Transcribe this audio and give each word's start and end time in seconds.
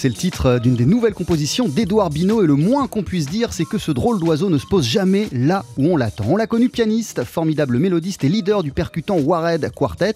c'est 0.00 0.08
le 0.08 0.14
titre 0.14 0.58
d'une 0.58 0.76
des 0.76 0.86
nouvelles 0.86 1.12
compositions 1.12 1.68
d'Edouard 1.68 2.08
Bino 2.08 2.42
et 2.42 2.46
le 2.46 2.54
moins 2.54 2.86
qu'on 2.86 3.02
puisse 3.02 3.26
dire, 3.26 3.52
c'est 3.52 3.66
que 3.66 3.76
ce 3.76 3.92
drôle 3.92 4.18
d'oiseau 4.18 4.48
ne 4.48 4.56
se 4.56 4.64
pose 4.64 4.86
jamais 4.86 5.28
là 5.30 5.62
où 5.76 5.88
on 5.88 5.96
l'attend. 5.98 6.24
On 6.26 6.36
l'a 6.36 6.46
connu 6.46 6.70
pianiste, 6.70 7.22
formidable 7.22 7.76
mélodiste 7.76 8.24
et 8.24 8.30
leader 8.30 8.62
du 8.62 8.72
percutant 8.72 9.18
Wared 9.18 9.70
Quartet. 9.74 10.14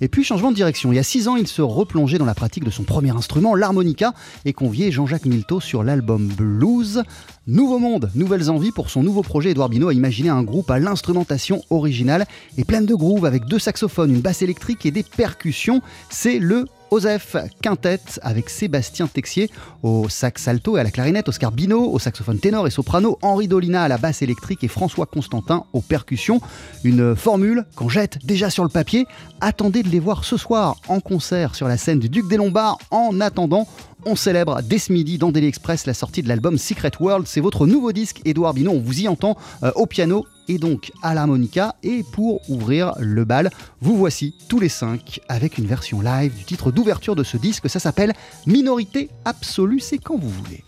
Et 0.00 0.06
puis 0.06 0.22
changement 0.22 0.52
de 0.52 0.54
direction. 0.54 0.92
Il 0.92 0.94
y 0.94 1.00
a 1.00 1.02
six 1.02 1.26
ans, 1.26 1.34
il 1.34 1.48
se 1.48 1.60
replongeait 1.60 2.18
dans 2.18 2.24
la 2.24 2.36
pratique 2.36 2.62
de 2.62 2.70
son 2.70 2.84
premier 2.84 3.10
instrument, 3.10 3.56
l'harmonica, 3.56 4.14
et 4.44 4.52
conviait 4.52 4.92
Jean-Jacques 4.92 5.26
Milteau 5.26 5.58
sur 5.58 5.82
l'album 5.82 6.28
Blues. 6.28 7.02
Nouveau 7.48 7.80
monde, 7.80 8.10
nouvelles 8.14 8.48
envies 8.48 8.70
pour 8.70 8.90
son 8.90 9.02
nouveau 9.02 9.22
projet. 9.22 9.50
Edouard 9.50 9.70
Bino 9.70 9.88
a 9.88 9.94
imaginé 9.94 10.28
un 10.28 10.44
groupe 10.44 10.70
à 10.70 10.78
l'instrumentation 10.78 11.62
originale 11.70 12.26
et 12.58 12.64
pleine 12.64 12.86
de 12.86 12.94
groove 12.94 13.24
avec 13.24 13.46
deux 13.46 13.58
saxophones, 13.58 14.14
une 14.14 14.20
basse 14.20 14.42
électrique 14.42 14.86
et 14.86 14.92
des 14.92 15.02
percussions. 15.02 15.82
C'est 16.10 16.38
le 16.38 16.66
Osef 16.90 17.36
Quintet 17.62 18.00
avec 18.22 18.48
Sébastien 18.48 19.06
Texier 19.06 19.50
au 19.82 20.08
sax 20.08 20.48
alto 20.48 20.76
et 20.76 20.80
à 20.80 20.84
la 20.84 20.90
clarinette, 20.90 21.28
Oscar 21.28 21.52
Bino 21.52 21.90
au 21.90 21.98
saxophone 21.98 22.38
ténor 22.38 22.66
et 22.66 22.70
soprano, 22.70 23.18
Henri 23.22 23.48
Dolina 23.48 23.82
à 23.82 23.88
la 23.88 23.98
basse 23.98 24.22
électrique 24.22 24.62
et 24.64 24.68
François 24.68 25.06
Constantin 25.06 25.64
aux 25.72 25.80
percussions. 25.80 26.40
Une 26.84 27.16
formule 27.16 27.64
qu'on 27.74 27.88
jette 27.88 28.24
déjà 28.24 28.50
sur 28.50 28.62
le 28.62 28.70
papier. 28.70 29.06
Attendez 29.40 29.82
de 29.82 29.88
les 29.88 30.00
voir 30.00 30.24
ce 30.24 30.36
soir 30.36 30.76
en 30.88 31.00
concert 31.00 31.54
sur 31.54 31.68
la 31.68 31.76
scène 31.76 31.98
du 31.98 32.08
Duc 32.08 32.28
des 32.28 32.36
Lombards. 32.36 32.78
En 32.90 33.20
attendant, 33.20 33.66
on 34.06 34.16
célèbre 34.16 34.62
dès 34.62 34.78
ce 34.78 34.92
midi 34.92 35.18
dans 35.18 35.32
Daily 35.32 35.48
Express 35.48 35.84
la 35.84 35.92
sortie 35.92 36.22
de 36.22 36.28
l'album 36.28 36.56
Secret 36.56 36.92
World. 37.00 37.26
C'est 37.26 37.40
votre 37.40 37.66
nouveau 37.66 37.92
disque, 37.92 38.20
Edouard 38.24 38.54
Bino. 38.54 38.70
On 38.70 38.80
vous 38.80 39.00
y 39.00 39.08
entend 39.08 39.36
euh, 39.62 39.72
au 39.74 39.86
piano 39.86 40.24
et 40.48 40.58
donc 40.58 40.92
à 41.02 41.12
l'harmonica. 41.12 41.74
Et 41.82 42.04
pour 42.12 42.48
ouvrir 42.48 42.92
le 43.00 43.24
bal, 43.24 43.50
vous 43.80 43.96
voici 43.96 44.34
tous 44.48 44.60
les 44.60 44.68
cinq 44.68 45.20
avec 45.28 45.58
une 45.58 45.66
version 45.66 46.00
live 46.00 46.34
du 46.34 46.44
titre 46.44 46.70
d'ouverture 46.70 47.16
de 47.16 47.24
ce 47.24 47.36
disque. 47.36 47.68
Ça 47.68 47.80
s'appelle 47.80 48.14
Minorité 48.46 49.10
absolue. 49.24 49.80
C'est 49.80 49.98
quand 49.98 50.16
vous 50.16 50.30
voulez. 50.30 50.62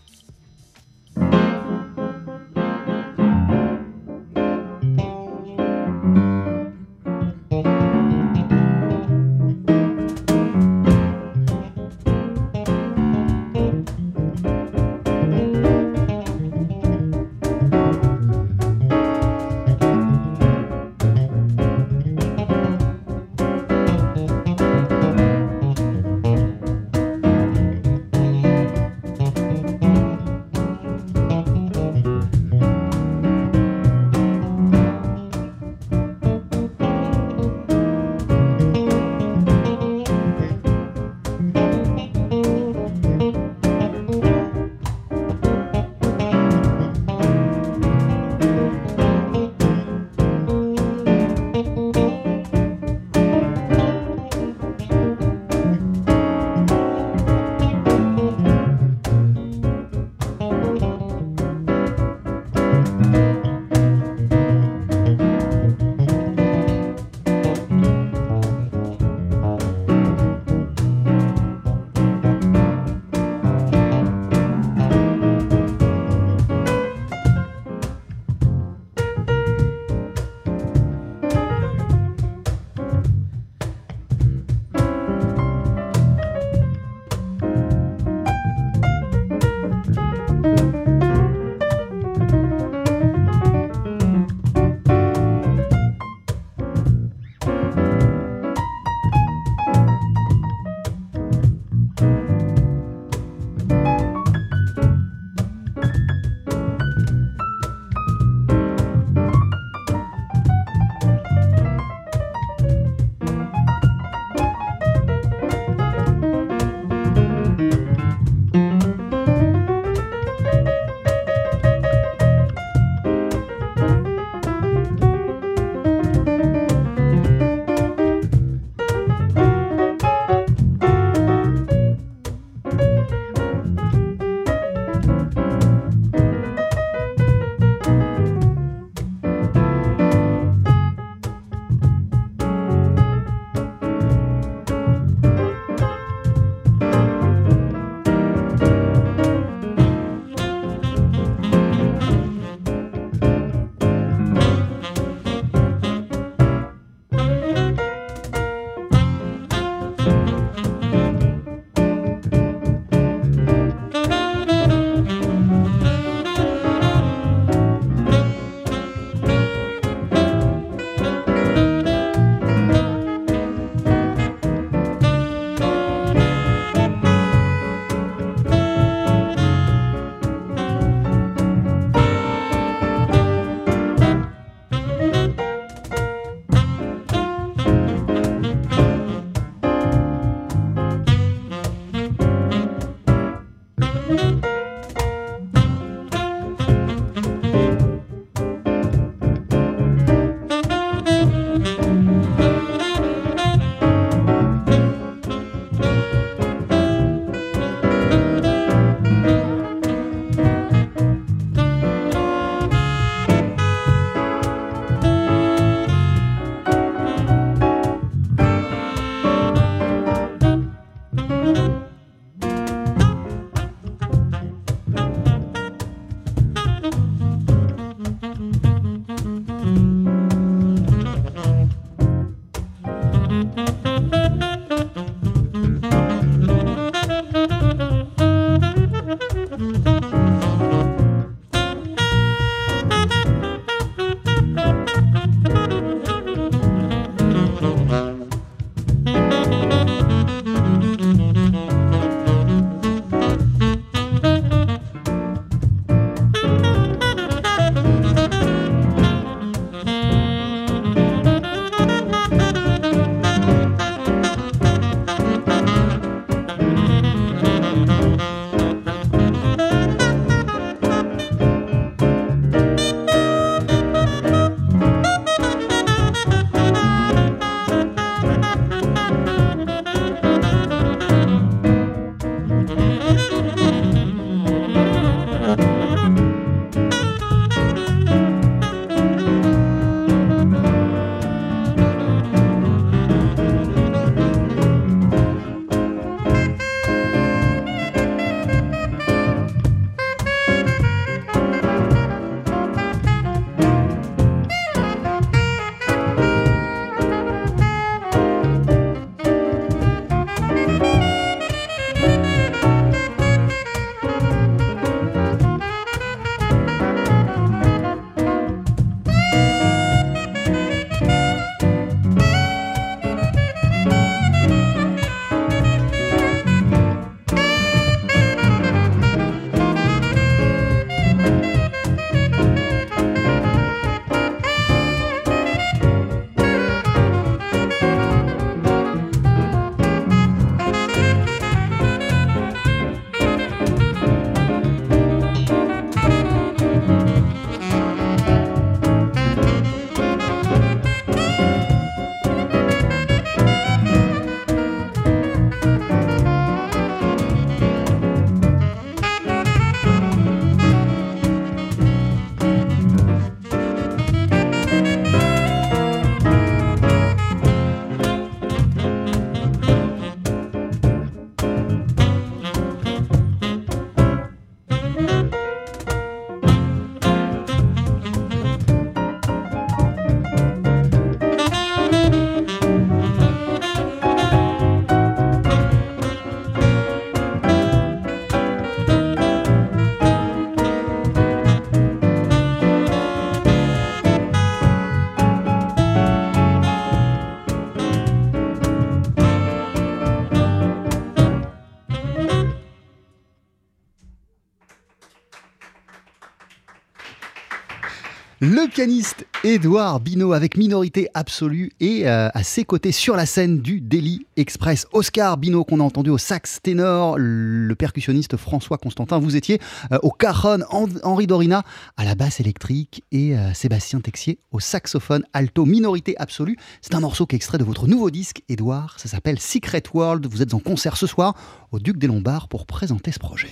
Le 408.69 408.73
pianiste 408.75 409.27
Édouard 409.45 409.99
Bino 409.99 410.35
avec 410.35 410.59
minorité 410.59 411.09
absolue 411.15 411.71
et 411.81 412.07
euh, 412.07 412.29
à 412.35 412.43
ses 412.43 412.65
côtés 412.65 412.93
sur 412.93 413.17
la 413.17 413.25
scène 413.25 413.61
du 413.61 413.81
Daily 413.81 414.27
Express. 414.37 414.87
Oscar 414.93 415.39
Bino 415.39 415.65
qu'on 415.65 415.81
a 415.81 415.83
entendu 415.83 416.11
au 416.11 416.19
sax 416.19 416.61
ténor, 416.63 417.17
le 417.19 417.75
percussionniste 417.75 418.37
François 418.37 418.77
Constantin, 418.77 419.21
vous 419.21 419.37
étiez 419.37 419.59
euh, 419.91 419.99
au 420.03 420.11
cajon, 420.11 420.59
Henri 421.03 421.27
Dorina 421.27 421.63
à 421.97 422.05
la 422.05 422.15
basse 422.15 422.41
électrique 422.41 423.05
et 423.11 423.39
euh, 423.39 423.55
Sébastien 423.55 424.01
Texier 424.01 424.39
au 424.53 424.61
saxophone 424.61 425.25
alto, 425.33 425.65
minorité 425.65 426.15
absolue. 426.19 426.59
C'est 426.83 426.95
un 426.95 427.01
morceau 427.01 427.25
qui 427.25 427.37
est 427.37 427.39
extrait 427.39 427.57
de 427.57 427.65
votre 427.65 427.87
nouveau 427.87 428.11
disque 428.11 428.43
Édouard, 428.51 428.97
ça 428.99 429.09
s'appelle 429.09 429.41
Secret 429.41 429.85
World. 429.95 430.27
Vous 430.27 430.43
êtes 430.43 430.53
en 430.53 430.61
concert 430.61 430.99
ce 430.99 431.07
soir 431.07 431.33
au 431.73 431.79
Duc 431.79 431.97
des 431.97 432.07
Lombards 432.07 432.49
pour 432.49 432.67
présenter 432.67 433.13
ce 433.13 433.19
projet. 433.19 433.49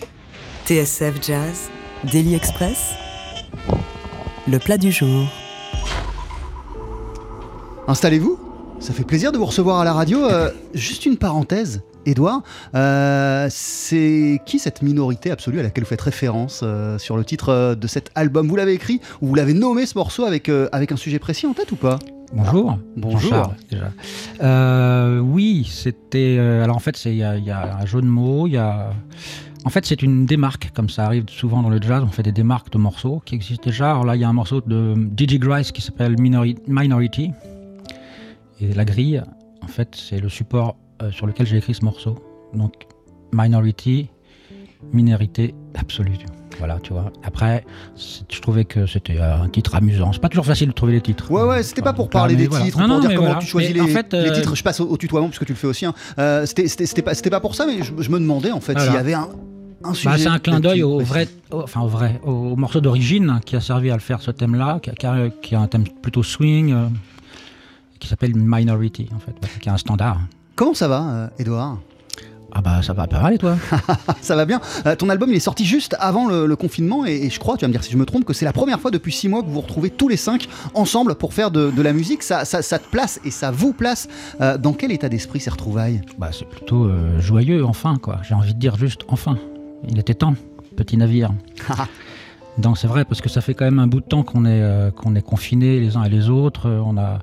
TSF 0.66 1.26
Jazz, 1.26 1.70
Daily 2.04 2.34
Express, 2.34 2.92
le 4.48 4.58
plat 4.58 4.78
du 4.78 4.92
jour. 4.92 5.26
Installez-vous, 7.88 8.38
ça 8.78 8.92
fait 8.92 9.04
plaisir 9.04 9.32
de 9.32 9.38
vous 9.38 9.46
recevoir 9.46 9.80
à 9.80 9.84
la 9.84 9.92
radio. 9.92 10.24
Euh, 10.24 10.50
juste 10.74 11.06
une 11.06 11.16
parenthèse, 11.16 11.82
Edouard, 12.04 12.42
euh, 12.74 13.48
c'est 13.50 14.40
qui 14.46 14.58
cette 14.58 14.82
minorité 14.82 15.30
absolue 15.30 15.60
à 15.60 15.62
laquelle 15.62 15.84
vous 15.84 15.90
faites 15.90 16.00
référence 16.00 16.60
euh, 16.62 16.98
sur 16.98 17.16
le 17.16 17.24
titre 17.24 17.74
de 17.74 17.86
cet 17.86 18.10
album? 18.14 18.46
Vous 18.48 18.56
l'avez 18.56 18.74
écrit 18.74 19.00
ou 19.20 19.28
vous 19.28 19.34
l'avez 19.34 19.54
nommé 19.54 19.86
ce 19.86 19.98
morceau 19.98 20.24
avec, 20.24 20.48
avec 20.72 20.92
un 20.92 20.96
sujet 20.96 21.18
précis 21.18 21.46
en 21.46 21.52
tête 21.52 21.72
ou 21.72 21.76
pas? 21.76 21.98
Bonjour. 22.32 22.78
Bonjour. 22.96 23.30
Charles, 23.30 23.54
déjà. 23.70 25.20
oui, 25.22 25.68
c'était. 25.72 26.38
alors 26.38 26.76
en 26.76 26.80
fait, 26.80 27.04
il 27.04 27.12
y, 27.12 27.18
y, 27.18 27.22
a 27.22 27.78
un 27.80 27.86
jeu 27.86 28.00
de 28.00 28.06
mots, 28.06 28.46
il 28.46 28.54
y 28.54 28.56
a. 28.56 28.90
En 29.66 29.68
fait, 29.68 29.84
c'est 29.84 30.00
une 30.00 30.26
démarque, 30.26 30.70
comme 30.72 30.88
ça 30.88 31.06
arrive 31.06 31.24
souvent 31.28 31.60
dans 31.60 31.68
le 31.68 31.82
jazz, 31.82 32.00
on 32.06 32.12
fait 32.12 32.22
des 32.22 32.30
démarques 32.30 32.70
de 32.70 32.78
morceaux 32.78 33.20
qui 33.24 33.34
existent 33.34 33.68
déjà. 33.68 33.90
Alors 33.90 34.04
là, 34.04 34.14
il 34.14 34.22
y 34.22 34.24
a 34.24 34.28
un 34.28 34.32
morceau 34.32 34.60
de 34.60 34.94
Gigi 35.16 35.40
Grice 35.40 35.72
qui 35.72 35.82
s'appelle 35.82 36.14
Minority. 36.20 37.32
Et 38.60 38.72
la 38.72 38.84
grille, 38.84 39.24
en 39.62 39.66
fait, 39.66 39.88
c'est 39.96 40.20
le 40.20 40.28
support 40.28 40.76
euh, 41.02 41.10
sur 41.10 41.26
lequel 41.26 41.48
j'ai 41.48 41.56
écrit 41.56 41.74
ce 41.74 41.84
morceau. 41.84 42.14
Donc, 42.54 42.74
Minority, 43.32 44.08
minorité 44.92 45.52
absolue. 45.74 46.18
Voilà, 46.58 46.78
tu 46.80 46.92
vois. 46.92 47.12
Après, 47.24 47.64
je 47.96 48.40
trouvais 48.40 48.64
que 48.64 48.86
c'était 48.86 49.18
euh, 49.18 49.42
un 49.42 49.48
titre 49.48 49.74
amusant. 49.74 50.12
C'est 50.12 50.20
pas 50.20 50.28
toujours 50.28 50.46
facile 50.46 50.68
de 50.68 50.74
trouver 50.74 50.92
les 50.92 51.00
titres. 51.00 51.28
Ouais, 51.32 51.42
ouais, 51.42 51.64
c'était 51.64 51.82
pas 51.82 51.92
pour 51.92 52.08
parler 52.08 52.36
des 52.36 52.48
titres, 52.48 52.78
pour 52.78 53.00
dire 53.00 53.16
comment 53.16 53.38
tu 53.40 53.46
choisis 53.46 53.74
les, 53.74 53.80
en 53.80 53.88
fait, 53.88 54.12
les, 54.14 54.30
titres. 54.30 54.54
Je 54.54 54.62
passe 54.62 54.78
au, 54.78 54.96
tutoiement 54.96 55.26
puisque 55.26 55.44
tu 55.44 55.52
le 55.52 55.58
fais 55.58 55.66
aussi. 55.66 55.86
Hein. 55.86 55.94
Euh, 56.20 56.46
c'était 56.46 57.02
pas, 57.02 57.14
pas 57.14 57.40
pour 57.40 57.56
ça, 57.56 57.66
mais 57.66 57.82
je, 57.82 58.10
me 58.10 58.20
demandais 58.20 58.52
en 58.52 58.60
fait 58.60 58.78
s'il 58.78 58.92
y 58.92 58.96
avait 58.96 59.14
un, 59.14 59.28
bah, 59.82 59.92
c'est 59.94 60.26
un 60.26 60.38
clin 60.38 60.60
d'œil 60.60 60.82
au 60.82 61.00
vrai, 61.00 61.28
enfin 61.52 61.82
au 61.82 61.88
vrai, 61.88 62.20
au 62.24 62.56
morceau 62.56 62.80
d'origine 62.80 63.40
qui 63.44 63.56
a 63.56 63.60
servi 63.60 63.90
à 63.90 63.94
le 63.94 64.00
faire 64.00 64.20
ce 64.20 64.30
thème-là, 64.30 64.80
qui, 64.82 64.90
qui, 65.42 65.54
a 65.54 65.60
un 65.60 65.66
thème 65.66 65.84
plutôt 66.02 66.22
swing, 66.22 66.72
euh, 66.72 66.86
qui 68.00 68.08
s'appelle 68.08 68.32
Minority 68.34 69.08
en 69.14 69.18
fait, 69.18 69.34
qui 69.60 69.68
est 69.68 69.72
un 69.72 69.76
standard. 69.76 70.20
Comment 70.54 70.74
ça 70.74 70.88
va, 70.88 71.30
Edouard 71.38 71.72
euh, 71.72 71.92
ah 72.52 72.62
bah 72.62 72.80
ça 72.80 72.94
va 72.94 73.06
pas 73.06 73.20
mal 73.20 73.34
et 73.34 73.38
toi? 73.38 73.58
Ça 74.22 74.34
va 74.34 74.46
bien. 74.46 74.62
Euh, 74.86 74.96
ton 74.96 75.10
album 75.10 75.28
il 75.28 75.36
est 75.36 75.40
sorti 75.40 75.66
juste 75.66 75.94
avant 75.98 76.26
le, 76.26 76.56
confinement 76.56 77.04
et, 77.04 77.28
je 77.28 77.38
crois, 77.38 77.58
tu 77.58 77.62
vas 77.62 77.68
me 77.68 77.72
dire 77.72 77.84
si 77.84 77.92
je 77.92 77.98
me 77.98 78.06
trompe, 78.06 78.24
que 78.24 78.32
c'est 78.32 78.46
la 78.46 78.54
première 78.54 78.80
fois 78.80 78.90
depuis 78.90 79.12
six 79.12 79.28
mois 79.28 79.42
que 79.42 79.48
vous 79.48 79.54
vous 79.54 79.60
retrouvez 79.60 79.90
tous 79.90 80.08
les 80.08 80.16
cinq 80.16 80.48
ensemble 80.72 81.16
pour 81.16 81.34
faire 81.34 81.50
de, 81.50 81.82
la 81.82 81.92
musique. 81.92 82.22
Ça, 82.22 82.46
ça, 82.46 82.62
te 82.62 82.88
place 82.88 83.20
et 83.26 83.30
ça 83.30 83.50
vous 83.50 83.74
place. 83.74 84.08
dans 84.58 84.72
quel 84.72 84.90
état 84.90 85.10
d'esprit 85.10 85.40
ces 85.40 85.50
retrouvailles? 85.50 86.00
Bah 86.16 86.30
c'est 86.32 86.48
plutôt 86.48 86.88
joyeux 87.18 87.62
enfin 87.62 87.96
quoi. 88.00 88.20
J'ai 88.26 88.34
envie 88.34 88.54
de 88.54 88.60
dire 88.60 88.76
juste 88.76 89.02
enfin. 89.08 89.36
Il 89.88 89.98
était 89.98 90.14
temps, 90.14 90.34
petit 90.76 90.96
navire. 90.96 91.32
Donc 92.58 92.78
c'est 92.78 92.86
vrai, 92.86 93.04
parce 93.04 93.20
que 93.20 93.28
ça 93.28 93.40
fait 93.40 93.54
quand 93.54 93.66
même 93.66 93.78
un 93.78 93.86
bout 93.86 94.00
de 94.00 94.06
temps 94.06 94.22
qu'on 94.22 94.44
est, 94.44 94.62
euh, 94.62 94.90
qu'on 94.90 95.14
est 95.14 95.22
confinés 95.22 95.78
les 95.78 95.96
uns 95.96 96.04
et 96.04 96.08
les 96.08 96.30
autres. 96.30 96.66
Euh, 96.66 96.80
on 96.84 96.96
a 96.96 97.18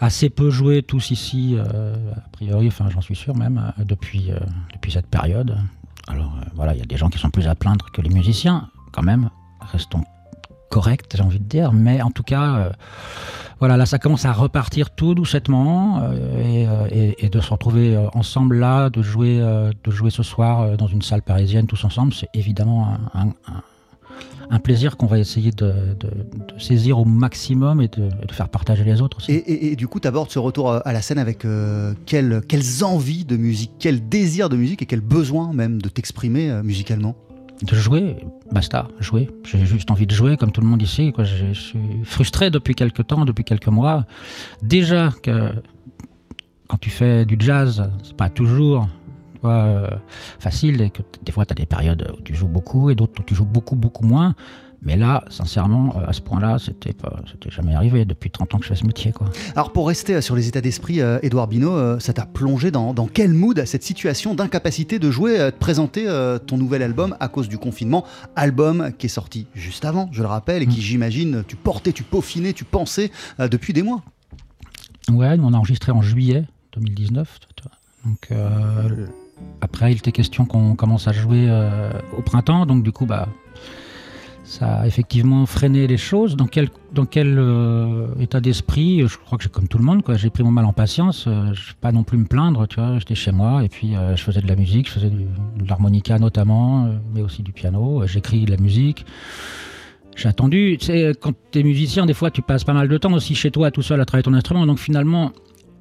assez 0.00 0.30
peu 0.30 0.50
joué 0.50 0.82
tous 0.82 1.10
ici, 1.10 1.56
euh, 1.56 1.94
a 2.14 2.28
priori, 2.32 2.68
enfin 2.68 2.88
j'en 2.90 3.00
suis 3.00 3.16
sûr 3.16 3.36
même, 3.36 3.72
depuis, 3.78 4.30
depuis 4.72 4.92
cette 4.92 5.06
période. 5.06 5.58
Alors 6.08 6.32
voilà, 6.54 6.74
il 6.74 6.78
y 6.78 6.82
a 6.82 6.86
des 6.86 6.96
gens 6.96 7.10
qui 7.10 7.18
sont 7.18 7.30
plus 7.30 7.48
à 7.48 7.54
plaindre 7.54 7.86
que 7.92 8.00
les 8.00 8.08
musiciens, 8.08 8.68
quand 8.92 9.02
même. 9.02 9.28
Restons 9.60 10.04
corrects, 10.70 11.14
j'ai 11.14 11.22
envie 11.22 11.38
de 11.38 11.44
dire. 11.44 11.72
Mais 11.72 12.00
en 12.00 12.10
tout 12.10 12.22
cas, 12.22 12.72
voilà, 13.60 13.76
là, 13.76 13.84
ça 13.84 13.98
commence 13.98 14.24
à 14.24 14.32
repartir 14.32 14.90
tout 14.90 15.14
doucement 15.14 16.00
euh, 16.00 16.14
euh, 16.90 17.14
et, 17.18 17.28
de 17.28 17.40
se 17.40 17.50
retrouver 17.50 17.94
euh, 17.94 18.06
ensemble 18.14 18.56
là, 18.58 18.88
de 18.88 19.02
jouer, 19.02 19.38
de 19.38 19.90
jouer 19.90 20.10
ce 20.10 20.22
soir 20.22 20.78
dans 20.78 20.86
une 20.86 21.02
salle 21.02 21.20
parisienne 21.22 21.66
tous 21.66 21.84
ensemble, 21.84 22.14
c'est 22.14 22.28
évidemment 22.32 22.96
un, 23.14 24.58
plaisir 24.60 24.96
qu'on 24.96 25.06
va 25.06 25.18
essayer 25.18 25.52
de, 25.52 25.74
saisir 26.58 26.98
au 26.98 27.04
maximum 27.04 27.82
et 27.82 27.88
de, 27.88 28.08
faire 28.32 28.48
partager 28.48 28.82
les 28.82 29.02
autres 29.02 29.18
aussi. 29.18 29.32
Et, 29.46 29.76
du 29.76 29.88
coup, 29.88 30.00
tu 30.00 30.08
abordes 30.08 30.30
ce 30.30 30.38
retour 30.38 30.72
à 30.72 30.92
la 30.92 31.02
scène 31.02 31.18
avec 31.18 31.46
quelles 32.06 32.84
envies 32.84 33.26
de 33.26 33.36
musique, 33.36 33.72
quel 33.78 34.08
désir 34.08 34.48
de 34.48 34.56
musique 34.56 34.80
et 34.80 34.86
quel 34.86 35.00
besoin 35.00 35.52
même 35.52 35.82
de 35.82 35.90
t'exprimer 35.90 36.62
musicalement? 36.62 37.14
De 37.62 37.74
jouer, 37.74 38.16
basta, 38.52 38.88
jouer. 39.00 39.28
J'ai 39.44 39.64
juste 39.66 39.90
envie 39.90 40.06
de 40.06 40.14
jouer 40.14 40.36
comme 40.36 40.52
tout 40.52 40.60
le 40.60 40.66
monde 40.66 40.82
ici. 40.82 41.12
Quoi. 41.12 41.24
Je, 41.24 41.52
suis 41.52 41.78
frustré 42.04 42.50
depuis 42.50 42.74
quelques 42.74 43.06
temps, 43.06 43.24
depuis 43.24 43.44
quelques 43.44 43.68
mois. 43.68 44.06
Déjà 44.62 45.10
que 45.22 45.52
quand 46.68 46.78
tu 46.78 46.90
fais 46.90 47.24
du 47.24 47.36
jazz, 47.38 47.90
c'est 48.02 48.16
pas 48.16 48.28
toujours 48.28 48.88
euh, 49.44 49.88
facile 50.38 50.80
et 50.80 50.90
que 50.90 51.02
des 51.22 51.32
fois 51.32 51.44
tu 51.44 51.52
as 51.52 51.54
des 51.54 51.66
périodes 51.66 52.12
où 52.18 52.22
tu 52.22 52.34
joues 52.34 52.48
beaucoup 52.48 52.90
et 52.90 52.94
d'autres 52.94 53.20
où 53.20 53.24
tu 53.24 53.34
joues 53.34 53.44
beaucoup, 53.44 53.76
beaucoup 53.76 54.06
moins. 54.06 54.34
Mais 54.82 54.96
là, 54.96 55.24
sincèrement, 55.28 55.94
euh, 55.96 56.08
à 56.08 56.12
ce 56.12 56.22
point-là, 56.22 56.58
c'était 56.58 56.94
pas, 56.94 57.20
c'était 57.30 57.50
jamais 57.50 57.74
arrivé 57.74 58.06
depuis 58.06 58.30
30 58.30 58.54
ans 58.54 58.58
que 58.58 58.64
je 58.64 58.70
fais 58.70 58.76
ce 58.76 58.86
métier, 58.86 59.12
quoi. 59.12 59.28
Alors, 59.54 59.72
pour 59.72 59.86
rester 59.86 60.20
sur 60.22 60.34
les 60.34 60.48
états 60.48 60.62
d'esprit, 60.62 61.00
Edouard 61.22 61.44
euh, 61.44 61.48
Bino, 61.48 61.76
euh, 61.76 61.98
ça 61.98 62.14
t'a 62.14 62.24
plongé 62.24 62.70
dans, 62.70 62.94
dans, 62.94 63.06
quel 63.06 63.34
mood 63.34 63.62
cette 63.66 63.82
situation 63.82 64.34
d'incapacité 64.34 64.98
de 64.98 65.10
jouer, 65.10 65.38
de 65.38 65.50
présenter 65.50 66.06
ton 66.46 66.56
nouvel 66.56 66.82
album 66.82 67.16
à 67.20 67.28
cause 67.28 67.48
du 67.48 67.58
confinement? 67.58 68.04
Album 68.36 68.92
qui 68.96 69.06
est 69.06 69.10
sorti 69.10 69.46
juste 69.54 69.84
avant, 69.84 70.08
je 70.12 70.22
le 70.22 70.28
rappelle, 70.28 70.62
et 70.62 70.66
qui, 70.66 70.78
mm. 70.78 70.82
j'imagine, 70.82 71.44
tu 71.46 71.56
portais, 71.56 71.92
tu 71.92 72.02
peaufinais, 72.02 72.52
tu 72.52 72.64
pensais 72.64 73.10
depuis 73.38 73.72
des 73.72 73.82
mois. 73.82 74.02
Ouais, 75.10 75.36
nous 75.36 75.44
on 75.44 75.52
a 75.52 75.56
enregistré 75.56 75.92
en 75.92 76.02
juillet 76.02 76.44
2019. 76.74 77.38
Donc, 78.06 78.30
après, 79.60 79.92
il 79.92 79.98
était 79.98 80.12
question 80.12 80.46
qu'on 80.46 80.74
commence 80.74 81.06
à 81.06 81.12
jouer 81.12 81.50
au 82.16 82.22
printemps, 82.22 82.64
donc 82.64 82.82
du 82.82 82.92
coup, 82.92 83.06
bah 83.06 83.28
ça 84.50 84.80
a 84.80 84.86
effectivement 84.88 85.46
freiné 85.46 85.86
les 85.86 85.96
choses. 85.96 86.34
Dans 86.34 86.48
quel, 86.48 86.68
euh, 87.16 88.08
état 88.18 88.40
d'esprit 88.40 89.06
Je 89.06 89.16
crois 89.16 89.38
que 89.38 89.44
j'ai 89.44 89.48
comme 89.48 89.68
tout 89.68 89.78
le 89.78 89.84
monde, 89.84 90.02
quoi. 90.02 90.16
J'ai 90.16 90.28
pris 90.28 90.42
mon 90.42 90.50
mal 90.50 90.64
en 90.64 90.72
patience. 90.72 91.26
Euh, 91.28 91.54
je 91.54 91.70
ne 91.70 91.74
pas 91.80 91.92
non 91.92 92.02
plus 92.02 92.18
me 92.18 92.24
plaindre, 92.24 92.66
tu 92.66 92.80
vois. 92.80 92.98
J'étais 92.98 93.14
chez 93.14 93.30
moi 93.30 93.62
et 93.62 93.68
puis 93.68 93.94
euh, 93.94 94.16
je 94.16 94.24
faisais 94.24 94.40
de 94.40 94.48
la 94.48 94.56
musique, 94.56 94.88
je 94.88 94.94
faisais 94.94 95.10
de 95.10 95.68
l'harmonica 95.68 96.18
notamment, 96.18 96.90
mais 97.14 97.22
aussi 97.22 97.44
du 97.44 97.52
piano. 97.52 98.04
J'écris 98.08 98.44
de 98.44 98.50
la 98.50 98.56
musique. 98.56 99.06
J'ai 100.16 100.28
attendu. 100.28 100.76
Quand 101.20 101.32
tu 101.52 101.60
es 101.60 101.62
musicien, 101.62 102.04
des 102.04 102.14
fois, 102.14 102.32
tu 102.32 102.42
passes 102.42 102.64
pas 102.64 102.72
mal 102.72 102.88
de 102.88 102.98
temps 102.98 103.12
aussi 103.12 103.36
chez 103.36 103.52
toi, 103.52 103.70
tout 103.70 103.82
seul, 103.82 104.00
à 104.00 104.04
travailler 104.04 104.24
ton 104.24 104.34
instrument. 104.34 104.66
Donc 104.66 104.80
finalement, 104.80 105.30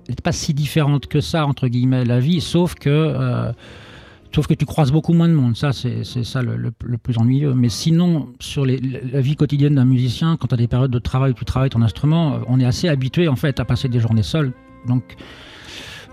elle 0.07 0.11
n'est 0.11 0.21
pas 0.23 0.31
si 0.31 0.53
différente 0.53 1.07
que 1.07 1.21
ça, 1.21 1.47
entre 1.47 1.67
guillemets, 1.69 2.05
la 2.05 2.19
vie, 2.19 2.39
sauf 2.39 2.75
que 2.75 3.51
Sauf 4.33 4.45
que 4.45 4.53
tu 4.53 4.65
croises 4.65 4.91
beaucoup 4.91 5.13
moins 5.13 5.27
de 5.27 5.33
monde, 5.33 5.57
ça 5.57 5.74
c'est 5.74 6.03
ça 6.03 6.43
le, 6.43 6.71
plus 6.71 7.17
ennuyeux. 7.17 7.53
Mais 7.55 7.69
sinon, 7.69 8.29
sur 8.39 8.65
la 8.65 9.21
vie 9.21 9.36
quotidienne 9.36 9.75
d'un 9.75 9.86
musicien, 9.86 10.38
quand 10.38 10.48
tu 10.48 10.53
as 10.53 10.57
des 10.57 10.67
périodes 10.67 10.91
de 10.91 11.00
travail 11.00 11.31
où 11.31 11.33
tu 11.33 11.45
travailles 11.45 11.71
ton 11.71 11.81
instrument, 11.81 12.36
euh, 12.36 12.39
on 12.48 12.59
est 12.59 12.65
assez 12.65 12.88
habitué 12.89 13.27
en 13.27 13.36
fait 13.36 13.59
à 13.59 13.65
passer 13.65 13.89
des 13.89 14.00
journées 14.00 14.24
seules. 14.24 14.53
Donc 14.88 15.15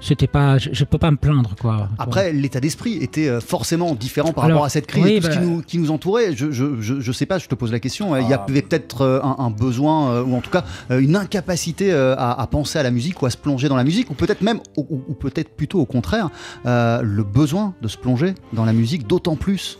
c'était 0.01 0.27
pas, 0.27 0.59
je, 0.59 0.71
ne 0.71 0.85
peux 0.85 0.99
pas 0.99 1.11
me 1.11 1.17
plaindre 1.17 1.55
quoi. 1.61 1.89
Après, 1.99 2.33
l'état 2.33 2.61
d'esprit 2.61 2.95
était 3.03 3.29
euh, 3.29 3.41
forcément 3.41 3.95
différent 3.95 4.33
par 4.33 4.45
rapport 4.45 4.65
à 4.65 4.69
cette 4.69 4.87
crise 4.87 5.07
et 5.07 5.21
tout 5.21 5.27
ce 5.27 5.31
qui 5.31 5.39
bah- 5.39 5.45
nous, 5.45 5.63
qui 5.63 5.79
nous, 5.79 5.91
entourait. 5.91 6.35
Je, 6.35 6.51
je, 6.51 6.81
je, 6.81 7.13
sais 7.13 7.27
pas, 7.27 7.39
je 7.39 7.49
te 7.49 7.55
pose 7.55 7.73
la 7.73 7.81
question. 7.81 8.17
Il 8.17 8.29
y 8.29 8.33
ah. 8.33 8.45
avait 8.47 8.63
peut-être 8.63 9.03
euh, 9.03 9.21
un, 9.23 9.51
besoin 9.51 10.11
euh, 10.11 10.25
ou 10.25 10.37
en 10.37 10.41
tout 10.41 10.51
cas 10.51 10.65
une 10.91 11.17
incapacité 11.17 11.93
à, 11.93 12.47
penser 12.51 12.79
à 12.79 12.83
la 12.83 12.91
musique 12.91 13.23
ou 13.23 13.27
à 13.27 13.31
se 13.31 13.37
plonger 13.37 13.69
dans 13.69 13.77
la 13.77 13.85
musique, 13.85 14.11
ou 14.11 14.15
peut-être 14.15 14.43
même, 14.43 14.61
ou, 14.77 14.87
ou 15.09 15.15
peut-être 15.15 15.51
plutôt 15.51 15.81
au 15.81 15.87
contraire, 15.87 16.31
le 16.65 17.23
besoin 17.23 17.75
de 17.83 17.89
se 17.89 17.97
plonger 17.97 18.35
dans 18.53 18.65
la 18.65 18.73
musique 18.73 19.07
d'autant 19.07 19.37
plus 19.37 19.79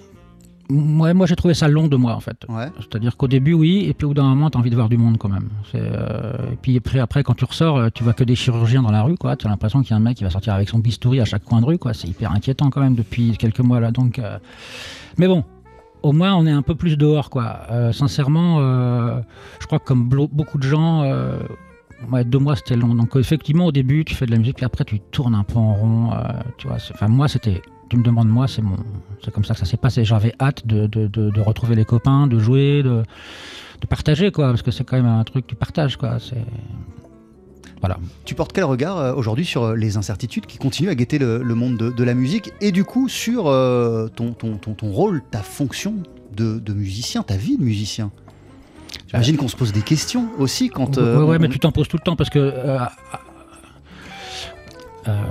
Ouais, 0.69 1.15
moi 1.15 1.27
j'ai 1.27 1.37
trouvé 1.37 1.55
ça 1.55 1.69
long 1.69 1.87
de 1.87 1.97
moi 1.97 2.15
en 2.15 2.21
fait. 2.21 2.45
C'est-à-dire 2.81 3.17
qu'au 3.17 3.29
début 3.29 3.53
oui, 3.53 3.85
et 3.89 3.95
puis 3.95 4.05
au 4.05 4.09
bout 4.09 4.15
d'un 4.15 4.25
moment 4.25 4.51
tu 4.51 4.59
as 4.59 4.61
envie 4.61 4.71
de 4.71 4.75
voir 4.75 4.89
du 4.89 4.97
monde 4.97 5.17
quand 5.19 5.29
même. 5.29 5.49
Euh, 5.75 6.33
et 6.53 6.57
puis 6.57 6.77
après, 6.77 6.99
après 6.99 7.23
quand 7.23 7.35
tu 7.35 7.45
ressors, 7.45 7.77
euh, 7.77 7.89
tu 7.95 8.03
vois 8.03 8.15
que 8.15 8.25
des 8.25 8.35
chirurgiens 8.35 8.83
dans 8.83 8.91
la 8.91 9.03
rue, 9.03 9.17
quoi. 9.17 9.37
Tu 9.37 9.47
as 9.47 9.51
l'impression 9.51 9.83
qu'il 9.83 9.91
y 9.91 9.95
a 9.95 9.97
un 9.97 10.01
mec 10.01 10.17
qui 10.17 10.25
va 10.25 10.31
sortir 10.31 10.55
avec 10.55 10.69
son 10.69 10.79
bistouri 10.79 11.21
à 11.21 11.25
chaque 11.25 11.45
coin 11.45 11.61
de 11.61 11.67
rue, 11.67 11.79
quoi. 11.79 11.95
C'est 11.95 12.09
hyper 12.09 12.33
inquiétant 12.33 12.71
quand 12.71 12.81
même 12.81 12.97
depuis 12.97 13.37
quelques 13.37 13.61
mois 13.61 13.79
là. 13.79 13.93
Donc, 13.93 14.19
euh, 14.19 14.39
mais 15.19 15.29
bon, 15.29 15.45
au 16.03 16.13
moins 16.13 16.35
on 16.35 16.47
est 16.47 16.53
un 16.53 16.63
peu 16.63 16.75
plus 16.75 16.97
dehors, 16.97 17.31
quoi. 17.31 17.61
sincèrement, 17.93 18.61
je 19.61 19.67
crois 19.67 19.79
que 19.79 19.85
comme 19.85 20.09
beaucoup 20.09 20.59
de 20.59 20.65
gens. 20.65 21.05
Ouais, 22.13 22.25
deux 22.25 22.39
mois 22.39 22.57
c'était 22.57 22.77
long. 22.77 22.95
Donc 22.95 23.17
effectivement 23.17 23.67
au 23.67 23.73
début 23.73 24.05
tu 24.05 24.15
fais 24.15 24.27
de 24.27 24.31
la 24.31 24.37
musique, 24.37 24.57
puis 24.57 24.67
après 24.67 24.85
tu 24.85 25.01
tournes 25.01 25.35
un 25.35 25.45
peu 25.45 25.57
en 25.59 25.75
rond. 25.75 26.11
tu 26.59 26.69
vois, 26.69 26.77
enfin 26.77 27.09
moi 27.09 27.27
c'était 27.27 27.63
tu 27.89 27.97
me 27.97 28.03
demandes 28.03 28.29
moi, 28.29 28.49
c'est 28.49 28.63
mon, 28.63 28.77
c'est 29.25 29.33
comme 29.33 29.45
ça 29.45 29.55
que 29.55 29.61
ça 29.61 29.67
s'est 29.67 29.77
passé. 29.77 30.05
J'avais 30.05 30.35
hâte 30.41 30.67
de, 30.67 30.87
de, 30.87 31.07
de, 31.07 31.31
de 31.31 31.41
retrouver 31.41 31.75
les 31.75 31.85
copains, 31.85 32.27
de 32.27 32.39
jouer, 32.39 32.83
de, 32.83 33.03
de 33.81 33.87
partager, 33.87 34.31
quoi, 34.33 34.49
parce 34.49 34.63
que 34.63 34.71
c'est 34.71 34.85
quand 34.85 34.97
même 34.97 35.07
un 35.07 35.23
truc 35.25 35.45
que 35.47 35.51
tu 35.51 35.57
partages, 35.57 35.97
quoi. 35.97 36.19
C'est 36.21 36.37
voilà. 37.81 37.99
Tu 38.25 38.35
portes 38.35 38.53
quel 38.55 38.65
regard 38.65 38.97
euh, 38.97 39.15
aujourd'hui 39.15 39.45
sur 39.45 39.63
euh, 39.65 39.77
les 39.77 39.99
incertitudes 39.99 40.47
qui 40.47 40.57
continuent 40.57 40.89
à 40.89 40.95
guetter 40.95 41.19
le, 41.19 41.43
le 41.43 41.55
monde 41.55 41.77
de, 41.77 41.91
de 41.91 42.05
la 42.05 42.15
musique 42.15 42.51
et 42.63 42.73
du 42.73 42.85
coup 42.85 43.09
sur 43.09 43.49
euh, 43.49 44.09
ton, 44.09 44.33
ton, 44.33 44.57
ton, 44.57 44.73
ton 44.73 44.91
rôle, 44.91 45.23
ta 45.31 45.41
fonction 45.41 45.95
de, 46.35 46.59
de 46.59 46.73
musicien, 46.73 47.23
ta 47.23 47.37
vie 47.37 47.59
de 47.59 47.63
musicien? 47.63 48.11
J'imagine 49.09 49.37
qu'on 49.37 49.47
se 49.47 49.57
pose 49.57 49.73
des 49.73 49.83
questions 49.83 50.31
aussi 50.39 50.71
quand. 50.71 50.97
Euh, 50.97 51.23
ouais, 51.23 51.37
on- 51.37 51.39
mais 51.39 51.49
tu 51.49 51.59
t'en 51.59 51.71
poses 51.71 51.87
tout 51.87 51.99
le 51.99 52.03
temps 52.03 52.17
parce 52.17 52.31
que. 52.31 52.39
euh, 52.39 52.79
euh, 55.09 55.23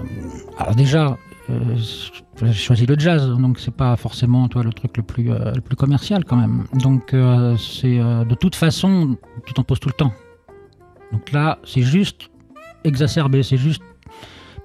alors 0.60 0.76
déjà, 0.76 1.18
j'ai 1.48 2.54
choisi 2.54 2.86
le 2.86 2.98
jazz, 2.98 3.28
donc 3.28 3.60
c'est 3.60 3.76
pas 3.76 3.96
forcément 3.96 4.48
toi 4.48 4.64
le 4.64 4.74
truc 4.74 4.98
le 4.98 5.04
plus 5.04 5.32
euh, 5.32 5.52
le 5.54 5.62
plus 5.62 5.76
commercial 5.76 6.26
quand 6.26 6.38
même. 6.38 6.66
Donc 6.74 7.14
euh, 7.14 7.56
c'est 7.58 8.00
euh, 8.00 8.26
de 8.26 8.36
toute 8.36 8.56
façon, 8.56 9.18
tu 9.46 9.54
t'en 9.54 9.64
poses 9.64 9.80
tout 9.80 9.90
le 9.90 9.94
temps. 9.94 10.14
Donc 11.12 11.32
là, 11.32 11.60
c'est 11.64 11.84
juste 11.84 12.30
exacerbé, 12.84 13.44
c'est 13.44 13.58
juste 13.58 13.84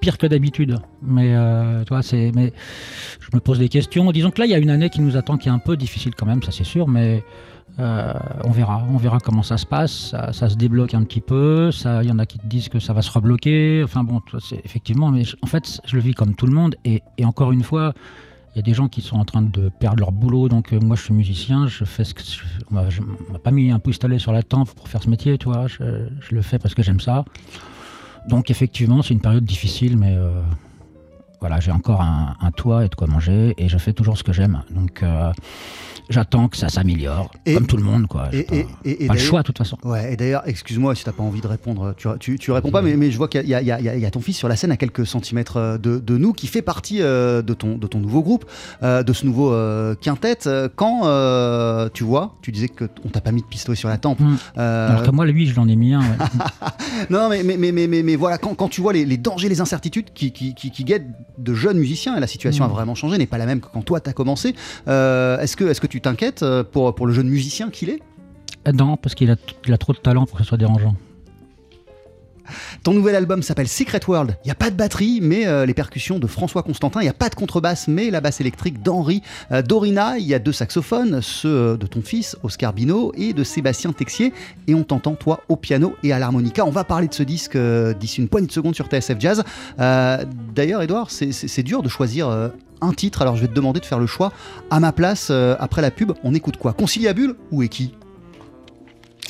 pire 0.01 0.19
que 0.19 0.27
d'habitude. 0.27 0.79
Mais 1.03 1.35
euh, 1.35 1.85
toi, 1.85 2.03
c'est 2.03 2.33
mais 2.35 2.53
je 3.21 3.29
me 3.35 3.41
pose 3.41 3.59
des 3.59 3.69
questions. 3.69 4.11
Disons 4.11 4.31
que 4.31 4.41
là, 4.41 4.47
il 4.47 4.51
y 4.51 4.55
a 4.55 4.59
une 4.59 4.71
année 4.71 4.91
qui 4.91 5.01
nous 5.01 5.17
attend 5.17 5.37
qui 5.37 5.49
est 5.49 5.53
un 5.53 5.59
peu 5.59 5.77
difficile 5.77 6.15
quand 6.15 6.27
même, 6.27 6.43
ça 6.43 6.51
c'est 6.51 6.65
sûr, 6.65 6.89
mais 6.89 7.23
euh, 7.79 8.13
on 8.45 8.51
verra, 8.51 8.85
on 8.93 8.97
verra 8.97 9.19
comment 9.21 9.43
ça 9.43 9.57
se 9.57 9.67
passe. 9.67 10.15
Ça, 10.33 10.49
se 10.49 10.57
débloque 10.57 10.95
un 10.95 11.05
petit 11.05 11.21
peu. 11.21 11.71
Il 11.85 12.09
y 12.09 12.13
en 12.13 12.19
a 12.19 12.27
qui 12.27 12.39
te 12.39 12.47
disent 12.47 12.69
que 12.69 12.79
ça 12.79 12.93
va 12.93 13.03
se 13.03 13.11
rebloquer. 13.11 13.83
Enfin 13.85 14.05
bon, 14.05 14.21
c'est 14.41 14.61
effectivement, 14.65 15.11
mais 15.11 15.23
en 15.43 15.47
fait, 15.47 15.81
je 15.87 15.97
le 15.97 16.03
vis 16.03 16.15
comme 16.15 16.35
tout 16.35 16.47
le 16.47 16.53
monde. 16.53 16.75
Et, 16.85 17.03
encore 17.25 17.53
une 17.53 17.63
fois, 17.63 17.95
il 18.55 18.57
y 18.57 18.59
a 18.59 18.63
des 18.63 18.75
gens 18.75 18.89
qui 18.89 19.01
sont 19.01 19.17
en 19.17 19.25
train 19.25 19.43
de 19.43 19.69
perdre 19.69 20.01
leur 20.01 20.13
boulot. 20.13 20.49
Donc 20.49 20.73
euh, 20.73 20.81
moi, 20.81 20.97
je 20.97 21.03
suis 21.03 21.15
musicien, 21.15 21.69
je 21.69 21.85
fais 21.85 22.05
ce 22.05 22.15
que 22.15 22.23
je, 22.23 22.41
on 22.71 22.75
m'a- 22.75 23.39
pas 23.39 23.51
mis 23.53 23.71
un 23.71 23.79
pistolet 23.79 24.19
sur 24.19 24.33
la 24.33 24.43
tempe 24.43 24.71
pour 24.75 24.89
faire 24.89 25.03
ce 25.03 25.09
métier, 25.09 25.39
tu 25.39 25.47
vois. 25.47 25.67
Je, 25.69 26.09
je 26.21 26.35
le 26.35 26.43
fais 26.43 26.59
parce 26.59 26.75
que 26.75 26.83
j'aime 26.83 27.01
ça. 27.01 27.25
Donc 28.29 28.51
effectivement, 28.51 29.03
c'est 29.03 29.15
une 29.15 29.21
période 29.21 29.45
difficile, 29.45 29.97
mais 29.97 30.15
euh, 30.15 30.43
voilà, 31.41 31.59
j'ai 31.61 31.71
encore 31.73 32.01
un, 32.03 32.37
un 32.41 32.51
toit 32.51 32.85
et 32.85 32.89
de 32.89 32.95
quoi 32.95 33.07
manger, 33.07 33.55
et 33.59 33.69
je 33.69 33.79
fais 33.79 33.93
toujours 33.93 34.17
ce 34.19 34.23
que 34.23 34.33
j'aime. 34.33 34.63
Donc 34.71 35.03
euh, 35.03 35.33
j'attends 36.11 36.49
que 36.49 36.57
ça 36.57 36.69
s'améliore, 36.69 37.31
comme 37.47 37.67
tout 37.67 37.77
le 37.77 37.83
monde, 37.83 38.07
quoi. 38.09 38.29
Et, 38.33 38.43
pas, 38.43 38.55
et- 38.85 39.07
pas 39.07 39.15
le 39.15 39.19
choix, 39.21 39.41
de 39.41 39.47
toute 39.47 39.59
façon. 39.59 39.79
Ouais, 39.85 40.13
et 40.13 40.17
d'ailleurs, 40.17 40.43
excuse-moi 40.47 40.95
si 40.95 41.05
t'as 41.05 41.13
pas 41.13 41.23
envie 41.23 41.41
de 41.41 41.47
répondre, 41.47 41.95
tu, 41.97 42.09
tu, 42.19 42.39
tu 42.39 42.51
réponds 42.53 42.71
pas, 42.71 42.83
mais, 42.83 42.95
mais 42.97 43.11
je 43.11 43.17
vois 43.17 43.29
qu'il 43.29 43.43
y, 43.43 43.53
y 43.53 43.55
y 43.55 44.01
y 44.01 44.07
a 44.07 44.11
ton 44.11 44.21
fils 44.21 44.37
sur 44.37 44.49
la 44.49 44.57
scène 44.57 44.73
à 44.73 44.77
quelques 44.77 45.07
centimètres 45.07 45.57
euh, 45.57 45.79
de, 45.79 45.99
de 45.99 46.19
nous, 46.19 46.33
qui 46.33 46.47
fait 46.47 46.63
partie 46.63 47.01
euh, 47.01 47.43
de, 47.43 47.55
ton, 47.55 47.79
de 47.79 47.87
ton 47.87 48.01
nouveau 48.01 48.23
groupe, 48.23 48.45
euh, 48.83 49.03
de 49.03 49.13
ce 49.13 49.25
nouveau 49.25 49.55
quintet. 50.01 50.39
Quand 50.77 51.01
tu 51.95 52.05
vois, 52.05 52.35
tu 52.43 52.53
disais 52.53 52.69
que 52.69 52.85
t- 52.85 53.01
on 53.05 53.09
t'a 53.09 53.21
pas 53.21 53.33
mis 53.33 53.41
de 53.43 53.47
pistolet 53.47 53.77
sur 53.77 53.89
la 53.89 53.97
tempe. 53.99 54.21
Mm. 54.21 54.37
Euh, 54.59 54.89
Alors 54.91 55.03
que 55.05 55.11
moi, 55.11 55.25
lui, 55.27 55.47
je 55.47 55.55
l'en 55.57 55.69
ai 55.69 55.77
mis 55.77 55.95
un. 55.95 56.01
ouais. 56.01 56.07
non, 57.11 57.29
mais, 57.29 57.43
mais, 57.43 57.57
mais, 57.57 57.73
mais, 57.73 57.87
mais, 57.87 58.03
mais 58.03 58.17
voilà, 58.17 58.37
quand, 58.39 58.55
quand 58.55 58.69
tu 58.69 58.81
vois 58.81 58.93
les, 58.93 59.05
les 59.05 59.17
dangers, 59.17 59.49
les 59.49 59.61
incertitudes 59.61 60.13
qui, 60.13 60.33
qui, 60.33 60.55
qui, 60.55 60.71
qui 60.71 60.85
guettent 60.85 61.07
de 61.39 61.55
jeunes 61.55 61.79
musiciens, 61.79 62.17
et 62.17 62.21
la 62.21 62.27
situation 62.27 62.65
a 62.65 62.69
vraiment 62.69 62.95
changé, 62.95 63.19
n'est 63.19 63.27
pas 63.27 63.39
la 63.39 63.47
même 63.47 63.61
que 63.61 63.69
quand 63.73 63.83
toi 63.83 64.01
t'as 64.01 64.13
commencé, 64.13 64.55
euh, 64.89 65.39
est-ce 65.41 65.57
que, 65.57 65.65
est 65.65 65.81
que 65.81 65.87
tu 65.87 66.01
t'inquiètes 66.01 66.43
euh, 66.43 66.63
pour, 66.65 66.95
pour 66.95 67.07
le 67.07 67.13
jeune 67.13 67.29
musicien 67.29 67.71
qu'il 67.71 67.91
est? 67.91 68.01
Non, 68.73 68.97
parce 68.97 69.15
qu'il 69.15 69.31
a, 69.31 69.37
il 69.67 69.73
a 69.73 69.79
trop 69.79 69.93
de 69.93 69.99
talent 69.99 70.27
pour 70.27 70.37
que 70.37 70.45
ce 70.45 70.49
soit 70.49 70.59
dérangeant. 70.59 70.95
Ton 72.83 72.93
nouvel 72.93 73.15
album 73.15 73.43
s'appelle 73.43 73.69
Secret 73.69 74.01
World. 74.07 74.37
Il 74.45 74.49
n'y 74.49 74.53
a 74.53 74.55
pas 74.57 74.71
de 74.71 74.77
batterie, 74.77 75.21
mais 75.23 75.47
euh, 75.47 75.67
les 75.67 75.75
percussions 75.75 76.19
de 76.19 76.27
François 76.27 76.63
Constantin. 76.63 77.01
Il 77.01 77.05
n'y 77.05 77.09
a 77.11 77.15
pas 77.15 77.29
de 77.29 77.35
contrebasse, 77.35 77.89
mais 77.89 78.11
la 78.11 78.21
basse 78.21 78.41
électrique 78.41 78.83
d'Henri 78.83 79.23
euh, 79.53 79.63
Dorina. 79.63 80.19
Il 80.19 80.27
y 80.27 80.35
a 80.35 80.39
deux 80.39 80.53
saxophones, 80.53 81.21
ceux 81.23 81.49
euh, 81.49 81.77
de 81.77 81.87
ton 81.87 82.03
fils, 82.03 82.37
Oscar 82.43 82.73
Bino, 82.73 83.13
et 83.17 83.33
de 83.33 83.45
Sébastien 83.45 83.93
Texier. 83.93 84.33
Et 84.67 84.75
on 84.75 84.85
t'entend, 84.85 85.15
toi, 85.15 85.41
au 85.49 85.57
piano 85.57 85.95
et 86.03 86.13
à 86.13 86.19
l'harmonica. 86.19 86.65
On 86.67 86.71
va 86.71 86.85
parler 86.85 87.09
de 87.09 87.15
ce 87.15 87.23
disque 87.23 87.57
d'ici 87.99 88.21
une 88.21 88.29
poignée 88.29 88.47
de 88.47 88.53
secondes 88.53 88.75
sur 88.75 88.87
TSF 88.87 89.19
Jazz. 89.19 89.43
D'ailleurs, 89.79 90.83
Edouard, 90.83 91.11
c'est- 91.11 91.63
dur 91.63 91.83
de 91.83 91.89
choisir. 91.89 92.51
un 92.83 92.93
titre, 92.95 93.21
alors 93.21 93.37
je 93.37 93.43
vais 93.43 93.49
te 93.49 93.53
demander 93.53 93.79
de 93.81 93.85
faire 93.85 93.99
le 93.99 94.07
choix. 94.07 94.33
À 94.71 94.81
ma 94.81 94.93
place, 94.93 95.31
après 95.59 95.83
la 95.83 95.91
pub, 95.91 96.13
on 96.25 96.35
écoute 96.35 96.57
quoi? 96.57 96.73
Conciliabule 96.73 97.35
ou 97.51 97.63
Eki 97.63 97.93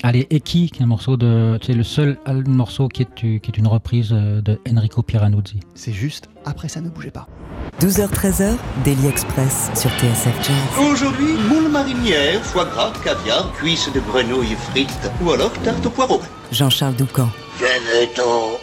Allez, 0.02 0.26
Eki, 0.30 0.70
qui 0.70 0.80
est 0.80 0.82
un 0.82 0.86
morceau 0.86 1.18
de. 1.18 1.58
C'est 1.62 1.74
le 1.74 1.82
seul 1.82 2.16
morceau 2.46 2.88
qui 2.88 3.02
est, 3.02 3.14
qui 3.14 3.36
est 3.36 3.58
une 3.58 3.66
reprise 3.66 4.10
euh, 4.12 4.40
de 4.40 4.58
Enrico 4.70 5.02
Piranuzzi? 5.02 5.60
C'est 5.74 5.92
juste, 5.92 6.30
après 6.46 6.68
ça 6.68 6.80
ne 6.80 6.88
bougez 6.88 7.10
pas. 7.10 7.28
12h-13h, 7.80 8.56
Daily 8.84 9.06
Express 9.06 9.70
sur 9.74 9.90
TSF 9.90 10.34
Jazz. 10.42 10.90
Aujourd'hui, 10.90 11.34
moule 11.50 11.70
marinière, 11.70 12.42
foie 12.42 12.64
gras, 12.64 12.92
caviar, 13.04 13.52
cuisses 13.52 13.92
de 13.92 14.00
grenouille 14.00 14.56
frites 14.70 15.10
ou 15.22 15.32
alors 15.32 15.52
tarte 15.62 15.84
au 15.84 15.90
poireau. 15.90 16.20
Jean-Charles 16.50 16.94
Doucan. 16.94 17.28
Venez-t'en 17.58 18.58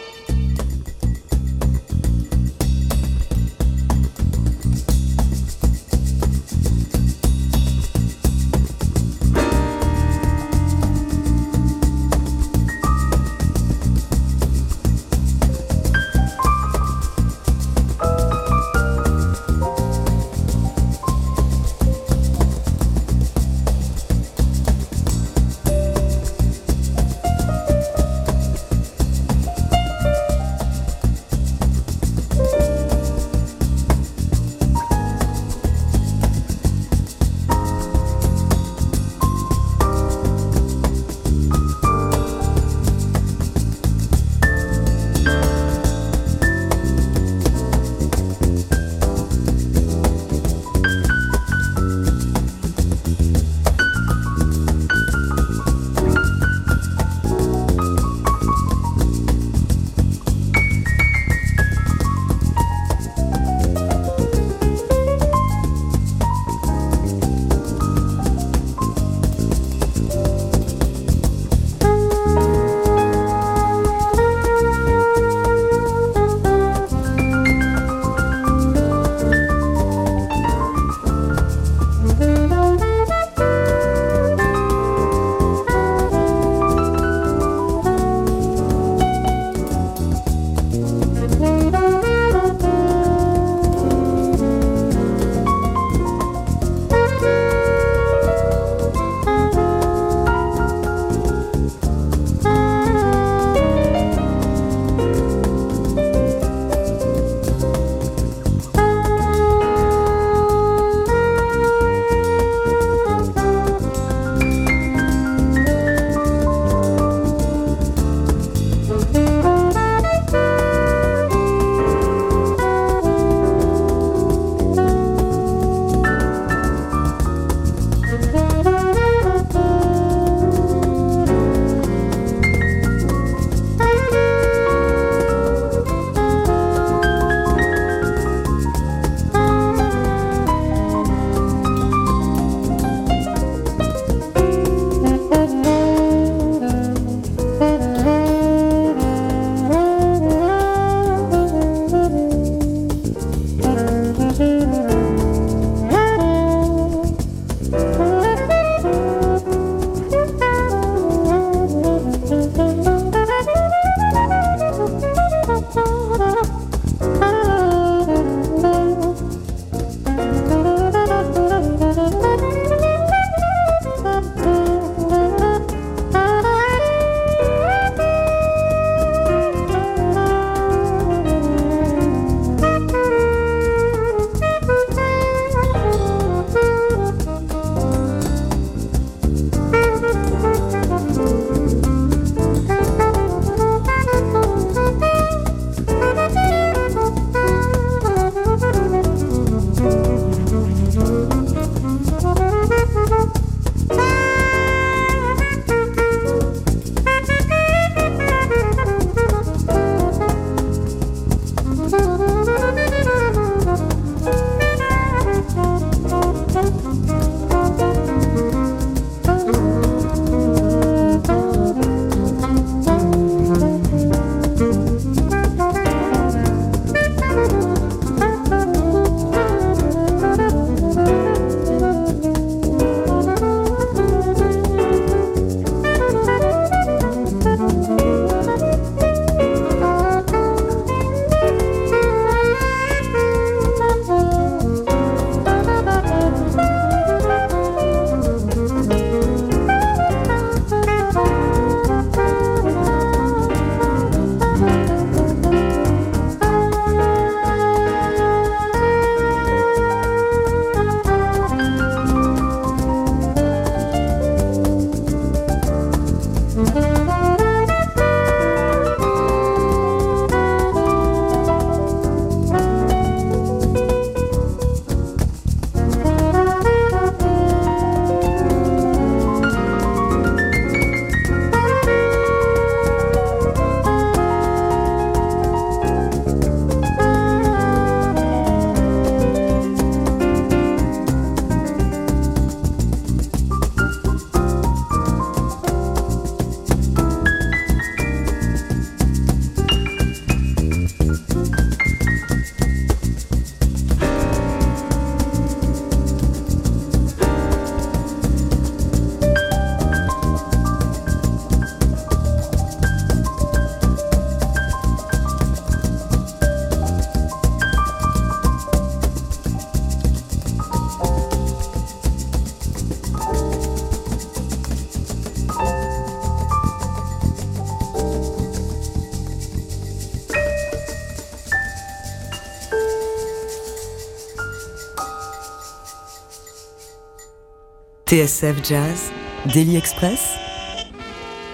TSF 338.08 338.64
Jazz, 338.66 339.12
Daily 339.52 339.76
Express, 339.76 340.32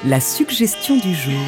la 0.04 0.20
suggestion 0.20 0.96
du 0.98 1.12
jour. 1.12 1.42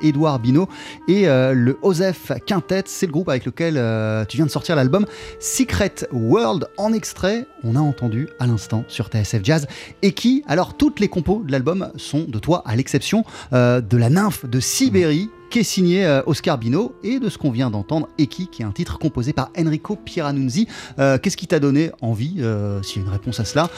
Édouard 0.00 0.38
Bino 0.38 0.70
et 1.08 1.28
euh, 1.28 1.54
le 1.54 1.78
Osef 1.82 2.32
Quintet, 2.46 2.84
c'est 2.86 3.06
le 3.06 3.12
groupe 3.12 3.28
avec 3.28 3.44
lequel 3.44 3.74
euh, 3.76 4.24
tu 4.24 4.36
viens 4.36 4.46
de 4.46 4.50
sortir 4.50 4.76
l'album 4.76 5.06
Secret 5.38 5.94
World 6.12 6.68
en 6.76 6.92
extrait. 6.92 7.46
On 7.64 7.76
a 7.76 7.80
entendu 7.80 8.28
à 8.38 8.46
l'instant 8.46 8.84
sur 8.88 9.08
TSF 9.08 9.40
Jazz 9.42 9.66
et 10.02 10.12
qui, 10.12 10.44
alors 10.46 10.76
toutes 10.76 11.00
les 11.00 11.08
compos 11.08 11.42
de 11.44 11.52
l'album 11.52 11.90
sont 11.96 12.24
de 12.28 12.38
toi, 12.38 12.62
à 12.66 12.76
l'exception 12.76 13.24
euh, 13.52 13.80
de 13.80 13.96
la 13.96 14.10
nymphe 14.10 14.46
de 14.46 14.60
Sibérie 14.60 15.30
qui 15.50 15.58
est 15.58 15.64
signé 15.64 16.06
Oscar 16.26 16.58
Bino 16.58 16.94
et 17.02 17.18
de 17.18 17.28
ce 17.28 17.36
qu'on 17.36 17.50
vient 17.50 17.70
d'entendre, 17.70 18.08
Eki, 18.20 18.46
qui 18.46 18.62
est 18.62 18.64
un 18.64 18.70
titre 18.70 19.00
composé 19.00 19.32
par 19.32 19.50
Enrico 19.58 19.96
Pieranunzi. 19.96 20.68
Qu'est-ce 20.96 21.36
qui 21.36 21.48
t'a 21.48 21.58
donné 21.58 21.90
envie, 22.02 22.40
s'il 22.84 23.02
y 23.02 23.04
a 23.04 23.08
une 23.08 23.12
réponse 23.12 23.40
à 23.40 23.44
cela, 23.44 23.68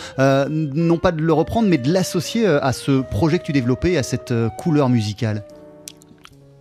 non 0.51 0.99
pas 0.99 1.13
de 1.13 1.23
le 1.23 1.33
reprendre, 1.33 1.69
mais 1.69 1.79
de 1.79 1.91
l'associer 1.91 2.47
à 2.47 2.75
ce 2.75 3.01
projet 3.01 3.39
que 3.39 3.45
tu 3.45 3.53
développais, 3.53 3.97
à 3.97 4.03
cette 4.03 4.35
couleur 4.59 4.91
musicale? 4.91 5.47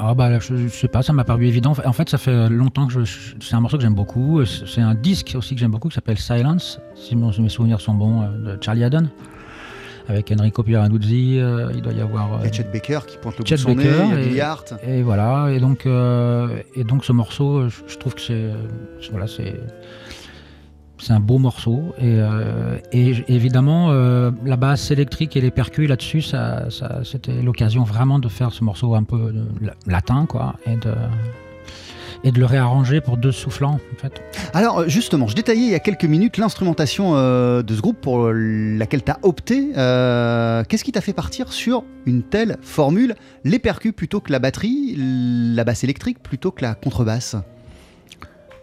Ah 0.04 0.16
bah 0.16 0.40
je, 0.40 0.56
je 0.56 0.68
sais 0.68 0.88
pas, 0.88 1.04
ça 1.04 1.14
m'a 1.14 1.24
paru 1.24 1.46
évident. 1.46 1.74
En 1.86 1.94
fait, 1.94 2.10
ça 2.10 2.18
fait 2.18 2.50
longtemps 2.50 2.88
que 2.88 2.94
je, 3.06 3.12
c'est 3.40 3.54
un 3.56 3.60
morceau 3.60 3.78
que 3.78 3.84
j'aime 3.84 3.94
beaucoup. 3.94 4.44
C'est 4.46 4.82
un 4.82 4.96
disque 4.96 5.34
aussi 5.38 5.54
que 5.54 5.60
j'aime 5.62 5.70
beaucoup 5.72 5.90
qui 5.90 5.96
s'appelle 5.96 6.18
Silence, 6.18 6.80
si 6.96 7.16
mes 7.16 7.50
souvenirs 7.50 7.80
sont 7.80 7.94
bons, 7.94 8.24
euh, 8.24 8.56
de 8.56 8.64
Charlie 8.64 8.84
Haddon, 8.84 9.08
avec 10.10 10.32
Enrico 10.32 10.64
Pieranuzzi. 10.64 11.38
euh, 11.40 11.72
il 11.76 11.84
doit 11.84 11.94
y 11.94 12.02
avoir. 12.02 12.34
euh, 12.42 12.48
a 12.48 12.52
Chet 12.52 12.64
Baker 12.74 13.02
qui 13.06 13.18
pointe 13.18 13.36
le 13.38 13.44
bout 13.44 13.48
Chet 13.50 13.56
de 13.58 13.60
son 13.62 13.76
nez, 13.76 13.84
Baker 13.86 14.20
et- 14.22 14.26
Billy 14.28 14.42
Hart. 14.42 14.74
Et 14.88 15.04
voilà, 15.04 15.50
et 15.52 15.60
donc, 15.60 15.86
euh, 15.86 16.48
et 16.76 16.84
donc 16.84 17.06
ce 17.06 17.12
morceau, 17.12 17.70
je, 17.70 17.82
je 17.88 17.98
trouve 17.98 18.16
que 18.16 18.22
c'est 18.22 18.50
voilà, 19.12 19.28
c'est 19.28 19.62
c'est 21.02 21.14
un 21.14 21.20
beau 21.20 21.40
morceau. 21.40 21.94
Et, 21.98 22.16
euh, 22.18 22.78
évidemment, 22.94 23.88
euh, 23.90 24.32
la 24.46 24.56
basse 24.56 24.92
électrique 24.92 25.36
et 25.36 25.42
les 25.42 25.52
percus 25.52 25.90
là-dessus, 25.90 26.22
ça, 26.22 26.68
c'était 27.04 27.42
l'occasion 27.42 27.84
vraiment 27.84 28.20
de 28.20 28.30
faire 28.30 28.52
ce 28.52 28.64
morceau 28.64 28.96
un 28.96 29.04
peu 29.04 29.16
euh, 29.16 29.44
la- 29.60 29.74
latin, 29.88 30.26
quoi, 30.28 30.56
et 30.68 30.76
de, 30.76 30.94
le 32.40 32.46
réarranger 32.46 33.02
pour 33.02 33.18
deux 33.18 33.32
soufflants, 33.32 33.80
en 33.94 33.98
fait. 33.98 34.22
Alors 34.54 34.88
justement, 34.88 35.26
je 35.28 35.36
détaillais 35.36 35.64
il 35.66 35.72
y 35.72 35.76
a 35.76 35.80
quelques 35.80 36.06
minutes 36.06 36.38
l'instrumentation 36.38 37.14
de 37.14 37.66
ce 37.68 37.82
groupe 37.82 38.00
pour 38.00 38.30
laquelle 38.32 39.04
tu 39.04 39.12
as 39.12 39.18
opté. 39.24 39.70
Qu'est-ce 39.74 40.84
qui 40.84 40.92
t'a 40.92 41.02
fait 41.02 41.14
partir 41.14 41.52
sur 41.52 41.84
une 42.06 42.22
telle 42.22 42.58
formule? 42.62 43.16
Les 43.44 43.58
percus 43.58 43.92
plutôt 43.92 44.20
que 44.20 44.32
la 44.32 44.38
batterie, 44.38 44.96
la 44.98 45.64
basse 45.64 45.84
électrique 45.84 46.22
plutôt 46.22 46.52
que 46.52 46.62
la 46.62 46.76
contrebasse? 46.76 47.38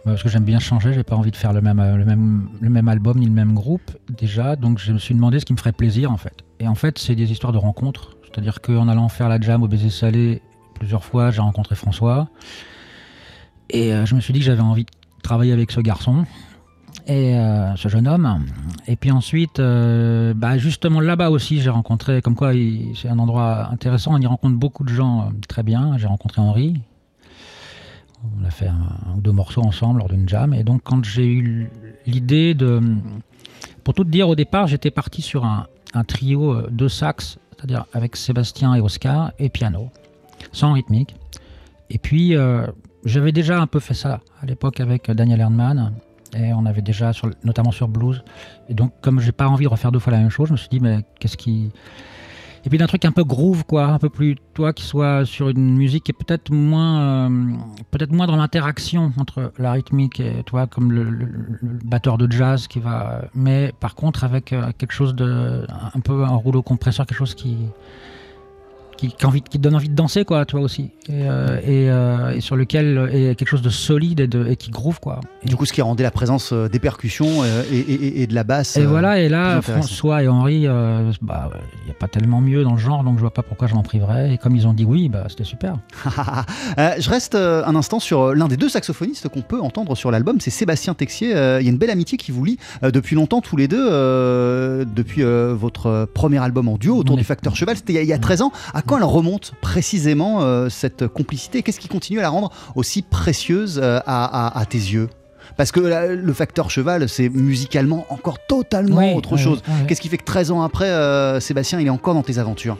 Parce 0.05 0.23
que 0.23 0.29
j'aime 0.29 0.45
bien 0.45 0.59
changer, 0.59 0.93
j'ai 0.93 1.03
pas 1.03 1.15
envie 1.15 1.31
de 1.31 1.35
faire 1.35 1.53
le 1.53 1.61
même, 1.61 1.79
euh, 1.79 1.97
le, 1.97 2.69
même, 2.69 2.87
album 2.87 3.19
ni 3.19 3.25
le 3.25 3.31
même 3.31 3.53
groupe 3.53 3.91
déjà, 4.09 4.55
donc 4.55 4.79
je 4.79 4.93
me 4.93 4.97
suis 4.97 5.13
demandé 5.13 5.39
ce 5.39 5.45
qui 5.45 5.53
me 5.53 5.57
ferait 5.57 5.73
plaisir 5.73 6.11
en 6.11 6.17
fait. 6.17 6.43
Et 6.59 6.67
en 6.67 6.75
fait, 6.75 6.97
c'est 6.97 7.15
des 7.15 7.31
histoires 7.31 7.51
de 7.51 7.57
rencontres, 7.57 8.15
c'est-à-dire 8.23 8.61
qu'en 8.61 8.87
allant 8.87 9.09
faire 9.09 9.29
la 9.29 9.39
jam 9.39 9.61
au 9.61 9.67
baiser 9.67 9.89
salé 9.89 10.41
plusieurs 10.73 11.03
fois, 11.03 11.31
j'ai 11.31 11.41
rencontré 11.41 11.75
François, 11.75 12.29
et 13.69 13.93
euh, 13.93 14.05
je 14.05 14.15
me 14.15 14.21
suis 14.21 14.33
dit 14.33 14.39
que 14.39 14.45
j'avais 14.45 14.61
envie 14.61 14.85
de 14.85 14.91
travailler 15.21 15.51
avec 15.51 15.71
ce 15.71 15.81
garçon 15.81 16.25
et 17.05 17.35
euh, 17.35 17.75
ce 17.75 17.89
jeune 17.89 18.07
homme. 18.07 18.45
Et 18.87 18.95
puis 18.95 19.11
ensuite, 19.11 19.59
bah, 19.59 20.57
justement 20.57 21.01
là-bas 21.01 21.29
aussi, 21.29 21.59
j'ai 21.59 21.69
rencontré, 21.69 22.21
comme 22.21 22.35
quoi 22.35 22.53
c'est 22.95 23.09
un 23.09 23.19
endroit 23.19 23.67
intéressant, 23.69 24.13
on 24.13 24.19
y 24.19 24.25
rencontre 24.25 24.55
beaucoup 24.55 24.85
de 24.85 24.89
gens 24.89 25.31
très 25.49 25.63
bien. 25.63 25.97
J'ai 25.97 26.07
rencontré 26.07 26.41
Henri, 26.41 26.81
on 28.23 28.45
a 28.45 28.49
fait 28.49 28.67
un, 28.67 29.15
ou 29.17 29.21
deux 29.21 29.31
morceaux 29.31 29.61
ensemble 29.61 29.99
lors 29.99 30.09
d'une 30.09 30.27
jam. 30.27 30.53
Et 30.53 30.63
donc, 30.63 30.81
quand 30.83 31.03
j'ai 31.03 31.27
eu 31.27 31.69
l'idée 32.05 32.53
de. 32.53 32.81
Pour 33.83 33.93
tout 33.93 34.03
dire, 34.03 34.29
au 34.29 34.35
départ, 34.35 34.67
j'étais 34.67 34.91
parti 34.91 35.21
sur 35.21 35.45
un, 35.45 35.67
trio 36.07 36.53
euh, 36.53 36.67
de 36.69 36.87
sax, 36.87 37.39
c'est-à-dire 37.55 37.85
avec 37.93 38.15
Sébastien 38.15 38.75
et 38.75 38.81
Oscar, 38.81 39.31
et 39.39 39.49
piano, 39.49 39.89
sans 40.51 40.73
rythmique. 40.73 41.15
Et 41.89 41.97
puis, 41.97 42.35
euh, 42.35 42.67
j'avais 43.05 43.31
déjà 43.31 43.59
un 43.59 43.67
peu 43.67 43.79
fait 43.79 43.93
ça 43.93 44.21
à 44.41 44.45
l'époque 44.45 44.79
avec 44.79 45.09
Daniel 45.09 45.39
Erdmann. 45.39 45.93
Et 46.35 46.53
on 46.53 46.67
avait 46.67 46.83
déjà, 46.83 47.11
notamment 47.43 47.71
sur 47.71 47.87
blues. 47.87 48.23
Et 48.67 48.75
donc, 48.75 48.93
comme 49.01 49.19
j'ai 49.19 49.31
pas 49.31 49.47
envie 49.47 49.63
de 49.63 49.69
refaire 49.69 49.91
deux 49.91 49.97
fois 49.97 50.13
la 50.13 50.19
même 50.19 50.29
chose, 50.29 50.49
je 50.49 50.53
me 50.53 50.57
suis 50.57 50.69
dit, 50.69 50.79
mais 50.79 50.99
qu'est-ce 51.19 51.37
qui. 51.37 51.71
Et 52.65 52.69
puis 52.69 52.77
d'un 52.77 52.87
truc 52.87 53.05
un 53.05 53.11
peu 53.11 53.23
groove, 53.23 53.63
quoi, 53.65 53.85
un 53.85 53.99
peu 53.99 54.09
plus, 54.09 54.35
toi, 54.53 54.73
qui 54.73 54.83
soit 54.83 55.25
sur 55.25 55.49
une 55.49 55.75
musique 55.75 56.03
qui 56.05 56.11
est 56.11 56.25
peut-être 56.25 56.51
moins, 56.51 57.29
euh, 57.29 57.53
peut-être 57.91 58.11
moins 58.11 58.27
dans 58.27 58.35
l'interaction 58.35 59.11
entre 59.17 59.53
la 59.57 59.71
rythmique 59.71 60.19
et 60.19 60.43
toi, 60.45 60.67
comme 60.67 60.91
le, 60.91 61.27
batteur 61.61 62.17
de 62.17 62.31
jazz 62.31 62.67
qui 62.67 62.79
va, 62.79 63.21
mais 63.33 63.73
par 63.79 63.95
contre 63.95 64.23
avec 64.23 64.53
euh, 64.53 64.71
quelque 64.77 64.91
chose 64.91 65.15
de, 65.15 65.65
un 65.69 65.99
peu 65.99 66.23
un 66.23 66.35
rouleau 66.35 66.61
compresseur, 66.61 67.05
quelque 67.05 67.17
chose 67.17 67.35
qui, 67.35 67.57
qui, 68.99 69.07
qui, 69.13 69.25
envie, 69.25 69.41
qui 69.41 69.57
te 69.57 69.63
donne 69.63 69.75
envie 69.75 69.87
de 69.89 69.95
danser, 69.95 70.25
quoi, 70.25 70.45
toi 70.45 70.59
aussi, 70.59 70.91
et, 71.07 71.11
euh, 71.29 71.57
et, 71.63 71.89
euh, 71.89 72.31
et 72.35 72.41
sur 72.41 72.55
lequel 72.57 73.09
est 73.13 73.35
quelque 73.35 73.47
chose 73.47 73.61
de 73.61 73.69
solide 73.69 74.19
et, 74.19 74.27
de, 74.27 74.45
et 74.45 74.55
qui 74.57 74.71
groove, 74.71 74.99
quoi. 74.99 75.21
Et 75.43 75.47
Du 75.47 75.55
coup, 75.55 75.65
ce 75.65 75.71
qui 75.73 75.81
rendait 75.81 76.03
la 76.03 76.11
présence 76.11 76.51
euh, 76.51 76.67
des 76.67 76.79
percussions 76.79 77.43
euh, 77.43 77.63
et, 77.71 78.27
de 78.27 78.35
la 78.35 78.43
basse. 78.43 78.75
et 78.77 78.81
euh, 78.81 78.87
voilà, 78.87 79.19
et 79.19 79.29
là. 79.29 79.61
François 79.61 80.21
et 80.23 80.27
Henri, 80.27 80.63
euh, 80.67 81.11
bah, 81.21 81.49
il 81.81 81.85
n'y 81.85 81.91
a 81.91 81.93
pas 81.93 82.07
tellement 82.07 82.41
mieux 82.41 82.63
dans 82.63 82.73
le 82.73 82.77
genre, 82.79 83.03
donc 83.03 83.15
je 83.15 83.21
vois 83.21 83.33
pas 83.33 83.43
pourquoi 83.43 83.67
je 83.67 83.73
m'en 83.75 83.83
priverais. 83.83 84.33
Et 84.33 84.37
comme 84.37 84.55
ils 84.55 84.67
ont 84.67 84.73
dit 84.73 84.83
oui, 84.85 85.07
bah, 85.09 85.25
c'était 85.29 85.43
super. 85.45 85.75
Euh, 86.77 86.91
je 86.99 87.09
reste 87.09 87.35
euh, 87.35 87.63
un 87.65 87.75
instant 87.75 87.99
sur 87.99 88.21
euh, 88.21 88.33
l'un 88.35 88.47
des 88.47 88.57
deux 88.57 88.69
saxophonistes 88.69 89.27
qu'on 89.29 89.41
peut 89.41 89.59
entendre 89.61 89.95
sur 89.95 90.11
l'album, 90.11 90.39
c'est 90.39 90.49
Sébastien 90.51 90.93
Texier. 90.93 91.35
Euh, 91.35 91.59
Il 91.61 91.65
y 91.65 91.67
a 91.67 91.71
une 91.71 91.77
belle 91.77 91.89
amitié 91.89 92.17
qui 92.17 92.31
vous 92.31 92.43
lie 92.45 92.57
euh, 92.83 92.91
depuis 92.91 93.15
longtemps 93.15 93.41
tous 93.41 93.55
les 93.57 93.67
deux, 93.67 93.87
euh, 93.91 94.85
depuis 94.85 95.23
euh, 95.23 95.53
votre 95.57 95.87
euh, 95.87 96.05
premier 96.11 96.37
album 96.39 96.67
en 96.67 96.77
duo 96.77 96.97
autour 96.97 97.15
On 97.15 97.17
du 97.17 97.23
facteur 97.23 97.55
cheval, 97.55 97.75
c'était 97.75 97.93
il 97.93 97.95
y 97.95 97.99
a- 97.99 98.03
il 98.03 98.07
y, 98.07 98.13
a 98.13 98.17
13 98.19 98.41
ans. 98.41 98.51
À 98.73 98.81
quand 98.89 98.97
elle 98.97 99.03
remonte 99.03 99.53
précisément 99.61 100.41
euh, 100.41 100.67
cette 100.69 101.07
complicité? 101.07 101.61
Qu'est-ce 101.63 101.79
qui 101.79 101.87
continue 101.87 102.19
à 102.19 102.23
la 102.23 102.29
rendre 102.29 102.51
aussi 102.75 103.01
précieuse 103.03 103.79
euh, 103.81 103.99
à, 104.05 104.47
à- 104.47 104.59
à 104.59 104.65
tes 104.65 104.77
yeux? 104.77 105.09
Parce 105.57 105.71
que 105.71 105.79
là, 105.79 106.07
le 106.07 106.33
facteur 106.33 106.69
cheval, 106.71 107.07
c'est 107.09 107.27
musicalement 107.29 108.05
encore 108.09 108.37
totalement 108.47 108.97
Oui, 108.97 109.13
autre 109.13 109.35
chose. 109.37 109.61
Qu'est-ce 109.87 109.99
qui 110.01 110.07
fait 110.09 110.17
que 110.17 110.23
13 110.23 110.51
ans 110.51 110.61
après, 110.61 110.89
euh, 110.89 111.39
Sébastien, 111.39 111.79
il 111.79 111.87
est 111.87 111.91
encore 111.91 112.13
dans 112.13 112.21
tes 112.23 112.37
aventures? 112.37 112.77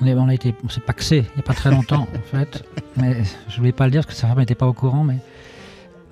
On, 0.00 0.06
est, 0.06 0.12
on 0.14 0.28
a 0.28 0.34
été, 0.34 0.54
on 0.64 0.68
s'est 0.68 0.80
paxé 0.80 1.18
il 1.18 1.36
n'y 1.36 1.40
a 1.40 1.42
pas 1.42 1.54
très 1.54 1.70
longtemps, 1.70 2.02
en 2.14 2.36
fait. 2.36 2.64
Mais 2.96 3.16
je 3.48 3.56
voulais 3.56 3.72
pas 3.72 3.86
le 3.86 3.92
dire 3.92 4.02
parce 4.02 4.14
que 4.14 4.20
sa 4.20 4.26
femme 4.28 4.38
n'était 4.38 4.54
pas 4.54 4.66
au 4.66 4.72
courant, 4.74 5.04
mais. 5.04 5.16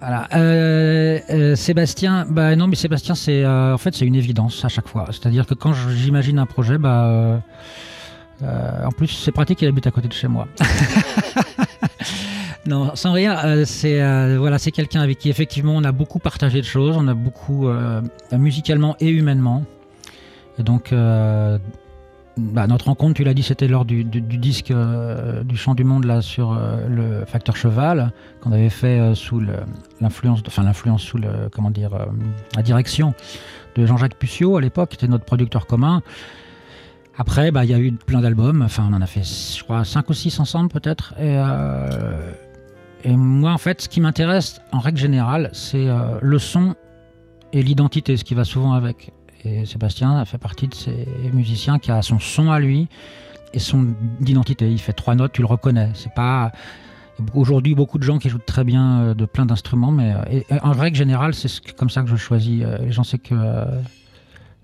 Voilà. 0.00 0.28
Euh, 0.34 1.18
euh, 1.30 1.56
Sébastien, 1.56 2.26
bah 2.28 2.56
non, 2.56 2.66
mais 2.66 2.76
Sébastien, 2.76 3.14
c'est 3.14 3.42
euh, 3.44 3.74
en 3.74 3.78
fait 3.78 3.94
c'est 3.94 4.04
une 4.06 4.14
évidence 4.14 4.64
à 4.64 4.68
chaque 4.68 4.88
fois. 4.88 5.06
C'est-à-dire 5.10 5.46
que 5.46 5.54
quand 5.54 5.72
j'imagine 5.72 6.38
un 6.38 6.46
projet, 6.46 6.78
bah 6.78 7.40
euh, 8.42 8.84
en 8.84 8.90
plus 8.92 9.08
c'est 9.08 9.32
pratique, 9.32 9.62
il 9.62 9.68
habite 9.68 9.86
à 9.86 9.90
côté 9.90 10.08
de 10.08 10.12
chez 10.12 10.28
moi. 10.28 10.46
non, 12.66 12.94
sans 12.96 13.12
rien, 13.12 13.38
euh, 13.44 13.64
c'est 13.64 14.00
euh, 14.02 14.36
voilà, 14.38 14.58
c'est 14.58 14.70
quelqu'un 14.70 15.00
avec 15.02 15.18
qui 15.18 15.28
effectivement 15.30 15.74
on 15.76 15.84
a 15.84 15.92
beaucoup 15.92 16.18
partagé 16.18 16.60
de 16.60 16.66
choses, 16.66 16.96
on 16.96 17.08
a 17.08 17.14
beaucoup 17.14 17.68
musicalement 18.32 18.96
et 19.00 19.08
humainement. 19.10 19.64
Et 20.58 20.62
donc 20.62 20.92
bah, 22.36 22.66
notre 22.66 22.86
rencontre, 22.86 23.14
tu 23.14 23.22
l'as 23.24 23.34
dit, 23.34 23.44
c'était 23.44 23.68
lors 23.68 23.84
du, 23.84 24.02
du- 24.02 24.20
du 24.20 24.38
disque 24.38 24.72
du 25.44 25.56
Chant 25.56 25.74
du 25.74 25.84
Monde 25.84 26.04
là 26.04 26.20
sur 26.22 26.58
le 26.88 27.24
facteur 27.26 27.56
cheval 27.56 28.12
qu'on 28.40 28.52
avait 28.52 28.70
fait 28.70 29.14
sous 29.14 29.40
l'influence, 30.00 30.40
enfin 30.46 30.62
l'influence 30.64 31.02
sous 31.02 31.18
le, 31.18 31.48
comment 31.52 31.70
dire, 31.70 31.90
la 32.56 32.62
direction 32.62 33.14
de 33.76 33.86
Jean-Jacques 33.86 34.16
Puciot 34.16 34.56
à 34.56 34.60
l'époque, 34.60 34.90
qui 34.90 34.96
était 34.96 35.08
notre 35.08 35.24
producteur 35.24 35.66
commun. 35.66 36.02
Après, 37.16 37.50
bah, 37.52 37.64
il 37.64 37.70
y 37.70 37.74
a 37.74 37.78
eu 37.78 37.92
plein 37.92 38.20
d'albums. 38.20 38.62
Enfin, 38.62 38.88
on 38.90 38.94
en 38.94 39.00
a 39.00 39.06
fait, 39.06 39.22
je 39.22 39.62
crois, 39.62 39.84
cinq 39.84 40.10
ou 40.10 40.14
six 40.14 40.38
ensemble 40.40 40.68
peut-être. 40.68 41.14
Et, 41.18 41.36
euh, 41.38 42.32
et 43.04 43.16
moi, 43.16 43.52
en 43.52 43.58
fait, 43.58 43.82
ce 43.82 43.88
qui 43.88 44.00
m'intéresse 44.00 44.60
en 44.72 44.80
règle 44.80 44.98
générale, 44.98 45.50
c'est 45.52 45.88
euh, 45.88 46.18
le 46.20 46.38
son 46.38 46.74
et 47.52 47.62
l'identité, 47.62 48.16
ce 48.16 48.24
qui 48.24 48.34
va 48.34 48.44
souvent 48.44 48.72
avec. 48.72 49.12
Et 49.44 49.66
Sébastien 49.66 50.24
fait 50.24 50.38
partie 50.38 50.68
de 50.68 50.74
ces 50.74 51.06
musiciens 51.32 51.78
qui 51.78 51.92
a 51.92 52.00
son 52.02 52.18
son 52.18 52.50
à 52.50 52.58
lui 52.58 52.88
et 53.52 53.58
son 53.58 53.88
identité. 54.26 54.70
Il 54.70 54.80
fait 54.80 54.94
trois 54.94 55.14
notes, 55.14 55.32
tu 55.32 55.42
le 55.42 55.46
reconnais. 55.46 55.90
C'est 55.94 56.14
pas 56.14 56.50
aujourd'hui 57.34 57.76
beaucoup 57.76 57.98
de 57.98 58.02
gens 58.02 58.18
qui 58.18 58.28
jouent 58.28 58.38
très 58.44 58.64
bien 58.64 59.00
euh, 59.00 59.14
de 59.14 59.24
plein 59.26 59.46
d'instruments, 59.46 59.92
mais 59.92 60.14
en 60.62 60.72
règle 60.72 60.96
générale, 60.96 61.34
c'est 61.34 61.74
comme 61.74 61.90
ça 61.90 62.02
que 62.02 62.08
je 62.08 62.16
choisis 62.16 62.64
les 62.80 62.90
gens. 62.90 63.04
C'est 63.04 63.18
que 63.18 63.34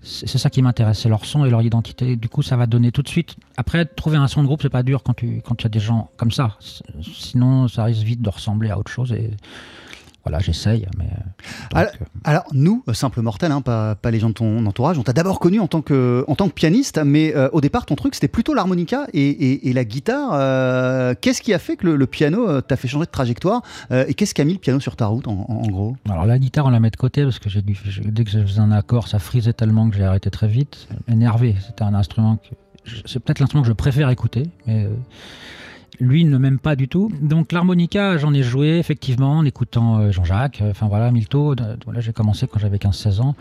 c'est 0.03 0.37
ça 0.39 0.49
qui 0.49 0.61
m'intéresse, 0.61 0.99
c'est 0.99 1.09
leur 1.09 1.25
son 1.25 1.45
et 1.45 1.49
leur 1.49 1.61
identité. 1.61 2.15
Du 2.15 2.27
coup, 2.27 2.41
ça 2.41 2.57
va 2.57 2.65
donner 2.65 2.91
tout 2.91 3.03
de 3.03 3.07
suite. 3.07 3.35
Après, 3.57 3.85
trouver 3.85 4.17
un 4.17 4.27
son 4.27 4.41
de 4.41 4.47
groupe, 4.47 4.61
c'est 4.63 4.69
pas 4.69 4.83
dur 4.83 5.03
quand 5.03 5.13
tu 5.13 5.41
quand 5.45 5.55
tu 5.55 5.67
as 5.67 5.69
des 5.69 5.79
gens 5.79 6.09
comme 6.17 6.31
ça. 6.31 6.57
Sinon, 7.01 7.67
ça 7.67 7.83
risque 7.83 8.01
vite 8.01 8.21
de 8.21 8.29
ressembler 8.29 8.71
à 8.71 8.79
autre 8.79 8.91
chose. 8.91 9.11
Et 9.11 9.31
voilà, 10.23 10.39
j'essaye. 10.39 10.87
Mais 10.97 11.05
euh, 11.05 11.07
donc, 11.71 11.79
Alors, 11.79 11.91
euh, 12.01 12.05
alors, 12.23 12.43
nous, 12.53 12.83
euh, 12.87 12.93
simples 12.93 13.21
mortels, 13.21 13.51
hein, 13.51 13.61
pas, 13.61 13.95
pas 13.95 14.11
les 14.11 14.19
gens 14.19 14.29
de 14.29 14.33
ton 14.33 14.65
entourage, 14.65 14.97
on 14.99 15.03
t'a 15.03 15.13
d'abord 15.13 15.39
connu 15.39 15.59
en 15.59 15.67
tant 15.67 15.81
que, 15.81 16.23
en 16.27 16.35
tant 16.35 16.47
que 16.47 16.53
pianiste, 16.53 16.99
mais 17.03 17.35
euh, 17.35 17.49
au 17.53 17.61
départ, 17.61 17.85
ton 17.85 17.95
truc, 17.95 18.13
c'était 18.15 18.27
plutôt 18.27 18.53
l'harmonica 18.53 19.07
et, 19.13 19.21
et- 19.29 19.69
et 19.69 19.73
la 19.73 19.83
guitare. 19.83 20.29
Euh, 20.33 21.13
qu'est-ce 21.19 21.41
qui 21.41 21.53
a 21.53 21.59
fait 21.59 21.75
que 21.75 21.85
le, 21.87 21.95
le 21.95 22.07
piano 22.07 22.61
t'a 22.61 22.75
fait 22.77 22.87
changer 22.87 23.05
de 23.05 23.11
trajectoire 23.11 23.61
Et 23.91 24.13
qu'est-ce 24.13 24.33
qui 24.33 24.41
a 24.41 24.45
mis 24.45 24.53
le 24.53 24.59
piano 24.59 24.79
sur 24.79 24.95
ta 24.95 25.07
route, 25.07 25.27
en, 25.27 25.45
en- 25.49 25.53
en 25.63 25.67
gros? 25.67 25.95
Alors 26.09 26.25
la 26.25 26.37
guitare, 26.39 26.65
on 26.65 26.69
la 26.69 26.79
met 26.79 26.89
de 26.91 26.95
côté 26.97 27.23
parce 27.23 27.39
que 27.39 27.49
j'ai 27.49 27.61
dû, 27.61 27.75
dès 28.05 28.23
que 28.23 28.29
je 28.29 28.39
faisais 28.41 28.59
un 28.59 28.71
accord, 28.71 29.07
ça 29.07 29.19
frisait 29.19 29.53
tellement 29.53 29.89
que 29.89 29.95
j'ai 29.95 30.03
arrêté 30.03 30.29
très 30.29 30.47
vite. 30.47 30.87
Énervé, 31.07 31.55
c'était 31.65 31.83
un 31.83 31.93
instrument 31.93 32.37
que 32.37 32.49
c'est 33.05 33.19
peut-être 33.19 33.39
l'instrument 33.39 33.61
que 33.61 33.67
je 33.67 33.73
préfère 33.73 34.09
écouter, 34.09 34.49
mais 34.65 34.87
euh, 35.99 36.05
lui 36.05 36.25
ne 36.25 36.37
m'aime 36.37 36.59
pas 36.59 36.75
du 36.75 36.87
tout. 36.87 37.11
Donc 37.21 37.51
l'harmonica, 37.51 38.17
j'en 38.17 38.33
ai 38.33 38.43
joué 38.43 38.77
effectivement 38.77 39.37
en 39.37 39.45
écoutant 39.45 39.99
euh, 39.99 40.11
Jean-Jacques, 40.11 40.61
euh, 40.61 40.71
enfin 40.71 40.87
voilà, 40.87 41.11
Milto. 41.11 41.55
de- 41.55 41.77
Voilà, 41.85 41.99
j'ai 41.99 42.13
commencé 42.13 42.47
quand 42.47 42.59
j'avais 42.59 42.77
15-16 42.77 43.19
ans. 43.21 43.35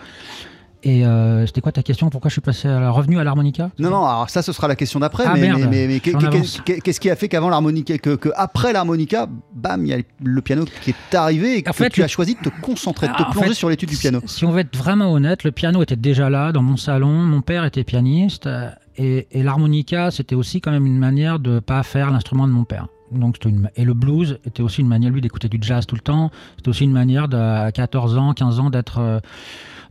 Et 0.83 1.05
euh, 1.05 1.45
c'était 1.47 1.61
quoi 1.61 1.73
ta 1.73 1.83
question? 1.83 2.09
Pourquoi 2.09 2.31
je 2.31 2.33
suis 2.33 2.41
passé 2.41 2.67
à 2.67 2.81
la 2.81 2.91
revenu 2.91 3.19
à 3.19 3.25
l'harmonica? 3.25 3.71
Non, 3.79 3.91
non, 3.91 4.07
alors 4.07 4.31
ça, 4.31 4.41
ce 4.41 4.51
sera 4.51 4.67
la 4.67 4.77
question 4.77 4.99
d'après. 4.99 5.25
Ah, 5.27 5.35
mais 5.35 5.53
mais- 5.53 5.67
mais- 5.67 5.87
mais 5.87 6.01
qu'est-ce 6.01 7.01
qui 7.01 7.11
a 7.11 7.17
fait 7.17 7.29
qu'avant 7.29 7.51
l'harmonica, 7.51 7.99
que, 7.99 8.17
que 8.17 8.31
après 8.35 8.73
l'harmonica, 8.73 9.29
bam, 9.55 9.85
il 9.85 9.89
y 9.91 9.93
a 9.93 9.99
le 10.25 10.41
piano 10.41 10.65
qui 10.81 10.91
est 10.93 11.15
arrivé 11.15 11.59
et 11.59 11.63
que 11.63 11.69
En 11.69 11.75
fait, 11.75 11.91
tu 11.91 12.01
le- 12.01 12.05
as 12.07 12.09
choisi 12.09 12.35
de 12.35 12.49
te 12.49 12.61
concentrer, 12.63 13.09
de 13.09 13.13
te 13.13 13.19
Ah, 13.23 13.29
en 13.29 13.33
plonger 13.33 13.49
fait, 13.49 13.55
sur 13.55 13.69
l'étude 13.69 13.91
du 13.91 13.97
piano. 13.99 14.21
Si 14.25 14.47
on 14.47 14.53
veut 14.53 14.61
être 14.61 14.75
vraiment 14.75 15.13
honnête, 15.13 15.45
le 15.45 15.53
piano 15.53 15.83
était 15.83 15.97
déjà 15.97 16.31
là 16.31 16.51
dans 16.51 16.63
mon 16.63 16.79
salon. 16.79 17.13
Mon 17.13 17.43
père 17.43 17.67
était 17.67 17.85
pianiste 17.85 18.47
euh, 18.47 18.71
et, 19.03 19.27
et 19.33 19.43
l'harmonica, 19.43 20.11
c'était 20.11 20.35
aussi 20.35 20.61
quand 20.61 20.71
même 20.71 20.87
une 20.87 20.99
manière 20.99 21.39
de 21.39 21.59
pas 21.61 21.83
faire 21.83 22.11
l'instrument 22.11 22.47
de 22.47 22.53
mon 22.53 22.65
père. 22.65 22.87
Donc 23.13 23.37
une- 23.45 23.71
et 23.75 23.85
le 23.85 23.95
blues 23.95 24.39
était 24.45 24.63
aussi 24.63 24.83
une 24.83 24.89
manière 24.89 25.11
lui 25.11 25.21
d'écouter 25.21 25.49
du 25.49 25.59
jazz 25.61 25.87
tout 25.87 25.95
le 25.97 26.01
temps. 26.01 26.31
C'était 26.57 26.69
aussi 26.69 26.85
une 26.85 26.93
manière 26.93 27.27
de, 27.29 27.37
à 27.37 27.73
14 27.73 28.17
ans, 28.19 28.33
15 28.35 28.61
ans 28.61 28.71
d'être 28.71 28.99
euh, 28.99 29.19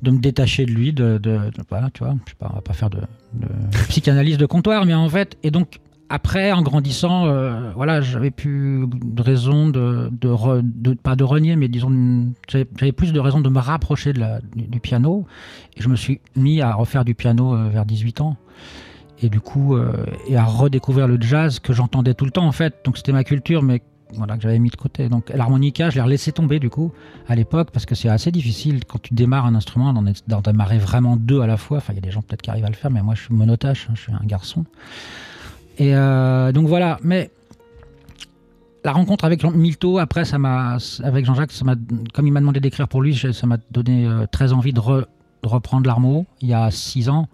de 0.01 0.11
me 0.11 0.19
détacher 0.19 0.65
de 0.65 0.71
lui, 0.71 0.93
de, 0.93 1.17
de- 1.17 1.37
de- 1.37 1.51
voilà, 1.69 1.89
tu 1.93 2.03
vois, 2.03 2.13
je 2.25 2.29
sais 2.31 2.35
pas, 2.39 2.47
on 2.51 2.55
va 2.55 2.61
pas 2.61 2.71
faire 2.73 2.89
de, 2.89 2.99
de 3.33 3.47
psychanalyse 3.89 4.37
de 4.37 4.45
comptoir, 4.45 4.85
mais 4.85 4.93
en 4.93 5.09
fait, 5.09 5.37
et 5.43 5.51
donc 5.51 5.79
après, 6.11 6.51
en 6.53 6.61
grandissant, 6.61 7.27
euh, 7.27 7.71
voilà, 7.75 7.99
j'avais 8.01 8.31
plus 8.31 8.87
de 8.87 9.21
raison 9.21 9.67
de, 9.69 10.09
de, 10.11 10.29
re- 10.29 10.61
de- 10.63 10.93
pas 10.93 11.15
de 11.17 11.23
renier, 11.25 11.55
mais 11.57 11.67
disons, 11.67 11.91
j'avais 12.49 12.65
j'avais 12.77 12.91
plus 12.93 13.11
de 13.13 13.19
raison 13.19 13.41
de 13.41 13.49
me 13.49 13.59
rapprocher 13.59 14.13
de 14.13 14.19
la- 14.21 14.39
du, 14.55 14.63
du 14.63 14.79
piano. 14.79 15.25
Et 15.77 15.81
je 15.81 15.89
me 15.89 15.95
suis 15.97 16.19
mis 16.37 16.61
à 16.61 16.73
refaire 16.73 17.03
du 17.05 17.13
piano 17.15 17.53
euh, 17.53 17.67
vers 17.69 17.85
18 17.85 18.21
ans. 18.21 18.37
Et 19.21 19.29
du 19.29 19.39
coup, 19.41 19.75
euh, 19.75 20.05
à 20.35 20.43
redécouvrir 20.45 21.07
le 21.07 21.19
jazz 21.19 21.59
que 21.59 21.73
j'entendais 21.73 22.13
tout 22.13 22.25
le 22.25 22.31
temps, 22.31 22.47
en 22.47 22.51
fait. 22.51 22.75
Donc 22.85 22.97
c'était 22.97 23.11
ma 23.11 23.23
culture, 23.23 23.61
mais 23.61 23.81
voilà, 24.13 24.37
que 24.37 24.41
j'avais 24.43 24.59
mis 24.59 24.69
de 24.69 24.75
côté. 24.75 25.09
Donc 25.09 25.29
l'harmonica, 25.29 25.89
je 25.89 26.01
l'ai 26.01 26.07
laissé 26.07 26.31
tomber, 26.31 26.59
du 26.59 26.69
coup, 26.69 26.91
à 27.27 27.35
l'époque, 27.35 27.69
parce 27.71 27.85
que 27.85 27.95
c'est 27.95 28.09
assez 28.09 28.31
difficile 28.31 28.85
quand 28.85 29.01
tu 29.01 29.13
démarres 29.13 29.45
un 29.45 29.55
instrument 29.55 29.93
d'en 30.27 30.41
démarrer 30.41 30.77
vraiment 30.77 31.15
deux 31.15 31.41
à 31.41 31.47
la 31.47 31.57
fois. 31.57 31.77
Enfin, 31.77 31.93
il 31.93 31.97
y 31.97 31.99
a 31.99 32.01
des 32.01 32.11
gens 32.11 32.21
peut-être 32.21 32.41
qui 32.41 32.49
arrivent 32.49 32.65
à 32.65 32.69
le 32.69 32.75
faire, 32.75 32.91
mais 32.91 33.01
moi, 33.03 33.13
je 33.13 33.23
suis 33.23 33.33
monotache, 33.33 33.87
hein, 33.89 33.93
je 33.95 34.01
suis 34.01 34.13
un 34.13 34.25
garçon. 34.25 34.65
Et 35.77 35.95
euh, 35.95 36.51
donc 36.51 36.67
voilà, 36.67 36.97
mais 37.03 37.29
la 38.85 38.93
rencontre 38.93 39.25
avec 39.25 39.41
Jean- 39.41 39.51
Milto, 39.51 39.99
après, 39.99 40.23
ça 40.25 40.37
m'a, 40.37 40.77
avec 41.03 41.25
Jean-Jacques, 41.25 41.51
ça 41.51 41.65
m'a, 41.65 41.75
comme 42.13 42.25
il 42.25 42.31
m'a 42.31 42.39
demandé 42.39 42.61
d'écrire 42.61 42.87
pour 42.87 43.01
lui, 43.01 43.15
ça 43.15 43.47
m'a 43.47 43.57
donné 43.71 44.05
euh, 44.05 44.25
très 44.31 44.53
envie 44.53 44.73
de, 44.73 44.79
de 44.79 45.47
reprendre 45.47 45.85
l'armo 45.85 46.25
il 46.41 46.47
y 46.49 46.53
a 46.53 46.71
six 46.71 47.09
ans. 47.09 47.27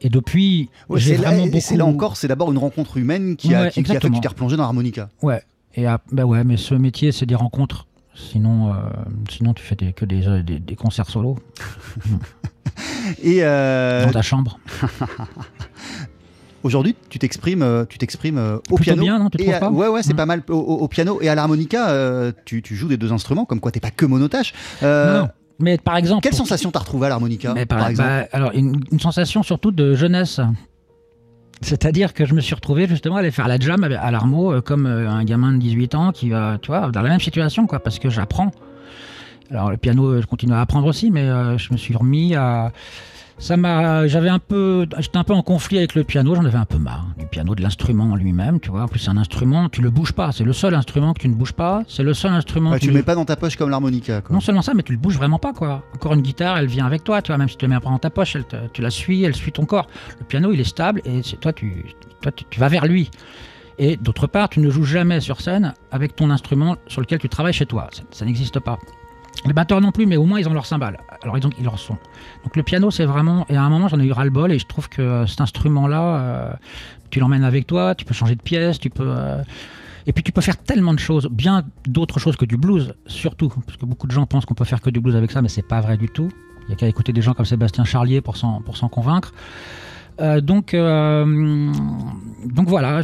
Et 0.00 0.08
depuis, 0.08 0.70
Ouais, 0.88 0.98
j'ai 1.00 1.16
c'est 1.16 1.22
là, 1.22 1.28
vraiment 1.30 1.44
et 1.44 1.50
beaucoup. 1.50 1.60
c'est 1.62 1.76
là 1.76 1.84
encore, 1.86 2.16
c'est 2.16 2.28
d'abord 2.28 2.50
une 2.50 2.58
rencontre 2.58 2.96
humaine 2.96 3.36
qui 3.36 3.54
a, 3.54 3.62
Ouais, 3.64 3.70
qui, 3.70 3.82
qui 3.82 3.90
a 3.96 4.00
fait 4.00 4.08
que 4.08 4.14
tu 4.14 4.20
t'es 4.20 4.28
replongé 4.28 4.56
dans 4.56 4.62
l'harmonica. 4.62 5.08
Ouais. 5.22 5.42
Et 5.74 5.86
ah, 5.86 6.00
bah 6.10 6.24
ouais, 6.24 6.42
mais 6.44 6.56
ce 6.56 6.74
métier, 6.74 7.12
c'est 7.12 7.26
des 7.26 7.34
rencontres. 7.34 7.86
Sinon, 8.14 8.70
euh, 8.70 8.74
sinon 9.30 9.54
tu 9.54 9.62
fais 9.62 9.76
des- 9.76 9.92
que 9.92 10.04
des, 10.04 10.26
euh, 10.26 10.42
des, 10.42 10.58
des 10.58 10.74
concerts 10.76 11.08
solo 11.08 11.36
Et 13.22 13.38
euh, 13.44 14.04
dans 14.06 14.12
ta 14.12 14.22
chambre. 14.22 14.58
aujourd'hui, 16.62 16.94
tu 17.08 17.18
t'exprimes, 17.18 17.86
tu 17.88 17.98
t'exprimes 17.98 18.38
au 18.38 18.60
Plutôt 18.76 18.82
piano. 18.82 19.02
bien, 19.02 19.18
non 19.18 19.30
Tu 19.30 19.38
et 19.40 19.44
trouves 19.44 19.54
à- 19.54 19.60
pas 19.60 19.70
ouais, 19.70 19.88
ouais, 19.88 20.02
c'est 20.02 20.12
Mm. 20.12 20.16
pas 20.16 20.26
mal 20.26 20.42
au, 20.48 20.54
au- 20.54 20.78
au 20.78 20.88
piano 20.88 21.18
et 21.22 21.28
à 21.28 21.34
l'harmonica. 21.34 21.90
euh, 21.90 22.32
tu, 22.44 22.62
tu 22.62 22.76
joues 22.76 22.88
des 22.88 22.96
deux 22.96 23.12
instruments, 23.12 23.44
comme 23.44 23.60
quoi 23.60 23.70
t'es 23.70 23.80
pas 23.80 23.90
que 23.90 24.04
monotache. 24.06 24.52
Euh, 24.82 25.14
Non, 25.20 25.20
non. 25.24 25.28
Mais 25.60 25.78
par 25.78 25.96
exemple. 25.96 26.22
Quelle 26.22 26.34
sensation 26.34 26.70
t'as 26.70 26.80
retrouvé 26.80 27.06
à 27.06 27.10
l'harmonica, 27.10 27.54
par, 27.54 27.78
par- 27.78 27.88
exemple 27.90 28.08
bah, 28.08 28.26
alors, 28.32 28.50
une, 28.54 28.80
une 28.90 29.00
sensation 29.00 29.42
surtout 29.42 29.70
de 29.70 29.94
jeunesse. 29.94 30.40
C'est-à-dire 31.62 32.14
que 32.14 32.24
je 32.24 32.34
me 32.34 32.40
suis 32.40 32.54
retrouvé 32.54 32.86
justement 32.88 33.16
à 33.16 33.18
aller 33.18 33.30
faire 33.30 33.46
la 33.46 33.58
jam 33.58 33.84
à 33.84 34.10
l'armo 34.10 34.52
euh, 34.52 34.60
comme 34.62 34.86
euh, 34.86 35.10
un 35.10 35.24
gamin 35.24 35.52
de 35.52 35.58
18 35.58 35.94
ans 35.94 36.10
qui 36.12 36.30
va, 36.30 36.56
tu 36.60 36.68
vois, 36.68 36.90
dans 36.90 37.02
la 37.02 37.10
même 37.10 37.20
situation, 37.20 37.66
quoi, 37.66 37.80
parce 37.80 37.98
que 37.98 38.08
j'apprends. 38.08 38.50
Alors, 39.50 39.70
le 39.70 39.76
piano, 39.76 40.06
euh, 40.06 40.22
je 40.22 40.26
continue 40.26 40.54
à 40.54 40.60
apprendre 40.60 40.86
aussi, 40.86 41.10
mais 41.10 41.26
je 41.58 41.72
me 41.72 41.76
suis 41.76 41.94
remis 41.96 42.34
à. 42.34 42.72
Ça 43.40 43.56
m'a. 43.56 44.06
J'avais 44.06 44.28
un 44.28 44.38
peu. 44.38 44.86
J'étais 44.98 45.16
un 45.16 45.24
peu 45.24 45.32
en 45.32 45.42
conflit 45.42 45.78
avec 45.78 45.94
le 45.94 46.04
piano, 46.04 46.34
j'en 46.34 46.44
avais 46.44 46.58
un 46.58 46.66
peu 46.66 46.76
marre. 46.76 47.06
Du 47.18 47.24
piano, 47.26 47.54
de 47.54 47.62
l'instrument 47.62 48.04
en 48.04 48.14
lui-même, 48.14 48.60
tu 48.60 48.70
vois. 48.70 48.82
En 48.82 48.88
plus, 48.88 48.98
c'est 49.00 49.08
un 49.10 49.16
instrument, 49.16 49.68
tu 49.70 49.80
le 49.80 49.88
bouges 49.90 50.12
pas. 50.12 50.30
C'est 50.32 50.44
le 50.44 50.52
seul 50.52 50.74
instrument 50.74 51.14
que 51.14 51.20
tu 51.20 51.28
ne 51.28 51.34
bouges 51.34 51.54
pas. 51.54 51.82
C'est 51.88 52.02
le 52.02 52.12
seul 52.12 52.32
instrument 52.32 52.70
Ouais, 52.70 52.76
que 52.78 52.82
tu 52.84 52.88
le 52.88 52.94
mets 52.94 53.02
pas 53.02 53.14
dans 53.14 53.24
ta 53.24 53.36
poche 53.36 53.56
comme 53.56 53.70
l'harmonica. 53.70 54.20
quoi. 54.20 54.34
non 54.34 54.40
seulement 54.40 54.60
ça, 54.62 54.74
mais 54.74 54.82
tu 54.82 54.92
le 54.92 54.98
bouges 54.98 55.16
vraiment 55.16 55.38
pas, 55.38 55.52
quoi. 55.54 55.82
Encore 55.94 56.12
une 56.12 56.20
guitare, 56.20 56.58
elle 56.58 56.66
vient 56.66 56.84
avec 56.84 57.02
toi, 57.02 57.22
tu 57.22 57.28
vois, 57.32 57.38
même 57.38 57.48
si 57.48 57.56
tu 57.56 57.64
la 57.66 57.74
mets 57.74 57.80
pas 57.80 57.88
dans 57.88 57.98
ta 57.98 58.10
poche, 58.10 58.36
elle 58.36 58.44
te- 58.44 58.68
tu 58.74 58.82
la 58.82 58.90
suis, 58.90 59.22
elle 59.24 59.34
suit 59.34 59.52
ton 59.52 59.64
corps. 59.64 59.86
Le 60.18 60.26
piano, 60.26 60.52
il 60.52 60.60
est 60.60 60.64
stable 60.64 61.00
et 61.06 61.22
c'est 61.22 61.40
toi, 61.40 61.54
tu, 61.54 61.86
toi, 62.20 62.30
tu, 62.32 62.44
tu 62.50 62.60
vas 62.60 62.68
vers 62.68 62.84
lui. 62.86 63.10
Et 63.78 63.96
d'autre 63.96 64.26
part, 64.26 64.50
tu 64.50 64.60
ne 64.60 64.68
joues 64.68 64.84
jamais 64.84 65.20
sur 65.20 65.40
scène 65.40 65.72
avec 65.90 66.14
ton 66.14 66.28
instrument 66.30 66.76
sur 66.88 67.00
lequel 67.00 67.18
tu 67.18 67.30
travailles 67.30 67.54
chez 67.54 67.64
toi. 67.64 67.88
Ça, 67.92 68.02
ça 68.10 68.24
n'existe 68.26 68.60
pas. 68.60 68.78
Les 69.46 69.52
batteurs 69.52 69.80
non 69.80 69.90
plus, 69.90 70.06
mais 70.06 70.16
au 70.16 70.24
moins 70.26 70.38
ils 70.38 70.48
ont 70.48 70.52
leur 70.52 70.66
cymbale. 70.66 70.98
Alors 71.22 71.38
ils 71.38 71.46
ont 71.46 71.50
ils 71.58 71.64
leur 71.64 71.78
son. 71.78 71.96
Donc 72.44 72.56
le 72.56 72.62
piano, 72.62 72.90
c'est 72.90 73.06
vraiment. 73.06 73.46
Et 73.48 73.56
à 73.56 73.62
un 73.62 73.70
moment, 73.70 73.88
j'en 73.88 73.98
ai 73.98 74.04
eu 74.04 74.12
ras-le-bol 74.12 74.52
et 74.52 74.58
je 74.58 74.66
trouve 74.66 74.88
que 74.88 75.00
euh, 75.02 75.26
cet 75.26 75.40
instrument-là, 75.40 76.02
euh, 76.02 76.52
tu 77.10 77.20
l'emmènes 77.20 77.44
avec 77.44 77.66
toi, 77.66 77.94
tu 77.94 78.04
peux 78.04 78.14
changer 78.14 78.34
de 78.34 78.42
pièce, 78.42 78.78
tu 78.78 78.90
peux. 78.90 79.06
euh, 79.06 79.42
et 80.06 80.12
puis 80.12 80.22
tu 80.22 80.32
peux 80.32 80.40
faire 80.40 80.56
tellement 80.56 80.94
de 80.94 80.98
choses, 80.98 81.28
bien 81.30 81.62
d'autres 81.86 82.18
choses 82.18 82.36
que 82.36 82.46
du 82.46 82.56
blues, 82.56 82.94
surtout, 83.06 83.48
parce 83.48 83.76
que 83.76 83.84
beaucoup 83.84 84.06
de 84.06 84.12
gens 84.12 84.26
pensent 84.26 84.46
qu'on 84.46 84.54
peut 84.54 84.64
faire 84.64 84.80
que 84.80 84.90
du 84.90 84.98
blues 84.98 85.14
avec 85.14 85.30
ça, 85.30 85.42
mais 85.42 85.48
c'est 85.48 85.66
pas 85.66 85.80
vrai 85.80 85.98
du 85.98 86.08
tout. 86.08 86.30
Il 86.62 86.68
n'y 86.68 86.72
a 86.74 86.76
qu'à 86.76 86.88
écouter 86.88 87.12
des 87.12 87.20
gens 87.22 87.34
comme 87.34 87.44
Sébastien 87.44 87.84
Charlier 87.84 88.20
pour 88.20 88.36
s'en 88.36 88.62
convaincre. 88.90 89.32
Euh, 90.20 90.40
donc, 90.40 90.74
euh, 90.74 91.72
donc 92.44 92.68
voilà, 92.68 93.00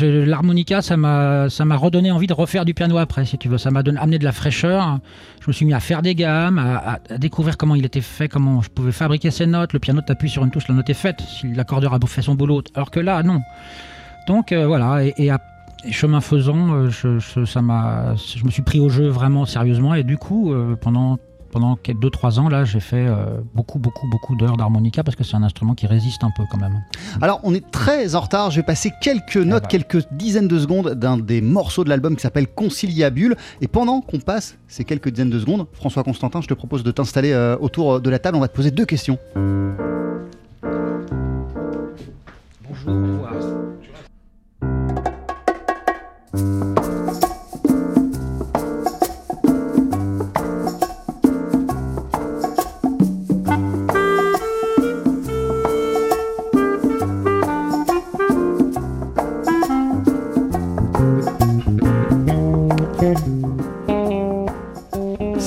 l'harmonica, 0.00 0.82
ça 0.82 0.96
m'a, 0.96 1.46
redonné 1.76 2.10
envie 2.10 2.26
de 2.26 2.32
refaire 2.32 2.64
du 2.64 2.74
piano 2.74 2.98
après, 2.98 3.24
si 3.24 3.38
tu 3.38 3.48
veux. 3.48 3.58
Ça 3.58 3.70
m'a 3.70 3.80
amené 3.80 4.18
de 4.18 4.24
la 4.24 4.32
fraîcheur. 4.32 4.98
Je 5.40 5.46
me 5.48 5.52
suis 5.52 5.64
mis 5.64 5.74
à 5.74 5.80
faire 5.80 6.02
des 6.02 6.14
gammes, 6.14 6.58
à, 6.58 6.98
découvrir 7.18 7.56
comment 7.56 7.74
il 7.74 7.84
était 7.84 8.00
fait, 8.00 8.28
comment 8.28 8.60
je 8.60 8.68
pouvais 8.68 8.92
fabriquer 8.92 9.30
ces 9.30 9.46
notes. 9.46 9.72
Le 9.72 9.78
piano, 9.78 10.00
t'appuies 10.02 10.28
sur 10.28 10.44
une 10.44 10.50
touche, 10.50 10.68
la 10.68 10.74
note 10.74 10.90
est 10.90 10.94
faite. 10.94 11.20
Si 11.20 11.52
l'accordeur 11.52 11.94
a 11.94 11.98
fait 12.06 12.22
son 12.22 12.34
boulot, 12.34 12.62
alors 12.74 12.90
que 12.90 13.00
là, 13.00 13.22
non. 13.22 13.40
Donc 14.28 14.52
euh, 14.52 14.66
voilà, 14.66 15.04
et, 15.04 15.30
chemin 15.90 16.20
faisant, 16.20 16.90
ça 16.90 17.60
je 17.60 18.44
me 18.44 18.50
suis 18.50 18.62
pris 18.62 18.78
au 18.78 18.88
jeu 18.88 19.08
vraiment 19.08 19.46
sérieusement, 19.46 19.94
et 19.94 20.04
du 20.04 20.16
coup, 20.16 20.54
pendant 20.80 21.18
pendant 21.52 21.74
2-3 21.76 22.40
ans, 22.40 22.48
là, 22.48 22.64
j'ai 22.64 22.80
fait 22.80 23.06
euh, 23.06 23.40
beaucoup, 23.54 23.78
beaucoup, 23.78 24.08
beaucoup 24.08 24.34
d'heures 24.34 24.56
d'harmonica 24.56 25.04
parce 25.04 25.14
que 25.14 25.22
c'est 25.22 25.36
un 25.36 25.42
instrument 25.42 25.74
qui 25.74 25.86
résiste 25.86 26.24
un 26.24 26.30
peu 26.34 26.42
quand 26.50 26.58
même. 26.58 26.82
Alors, 27.20 27.40
on 27.44 27.54
est 27.54 27.70
très 27.70 28.16
en 28.16 28.20
retard. 28.20 28.50
Je 28.50 28.56
vais 28.56 28.62
passer 28.64 28.90
quelques 29.00 29.36
notes, 29.36 29.64
bah. 29.64 29.68
quelques 29.68 30.08
dizaines 30.12 30.48
de 30.48 30.58
secondes 30.58 30.94
d'un 30.94 31.18
des 31.18 31.40
morceaux 31.40 31.84
de 31.84 31.90
l'album 31.90 32.16
qui 32.16 32.22
s'appelle 32.22 32.48
Conciliabule. 32.48 33.36
Et 33.60 33.68
pendant 33.68 34.00
qu'on 34.00 34.18
passe 34.18 34.56
ces 34.66 34.84
quelques 34.84 35.10
dizaines 35.10 35.30
de 35.30 35.38
secondes, 35.38 35.66
François 35.72 36.02
Constantin, 36.02 36.40
je 36.40 36.48
te 36.48 36.54
propose 36.54 36.82
de 36.82 36.90
t'installer 36.90 37.32
euh, 37.32 37.56
autour 37.60 38.00
de 38.00 38.10
la 38.10 38.18
table. 38.18 38.36
On 38.36 38.40
va 38.40 38.48
te 38.48 38.56
poser 38.56 38.70
deux 38.70 38.86
questions. 38.86 39.18
Bonjour, 42.66 43.28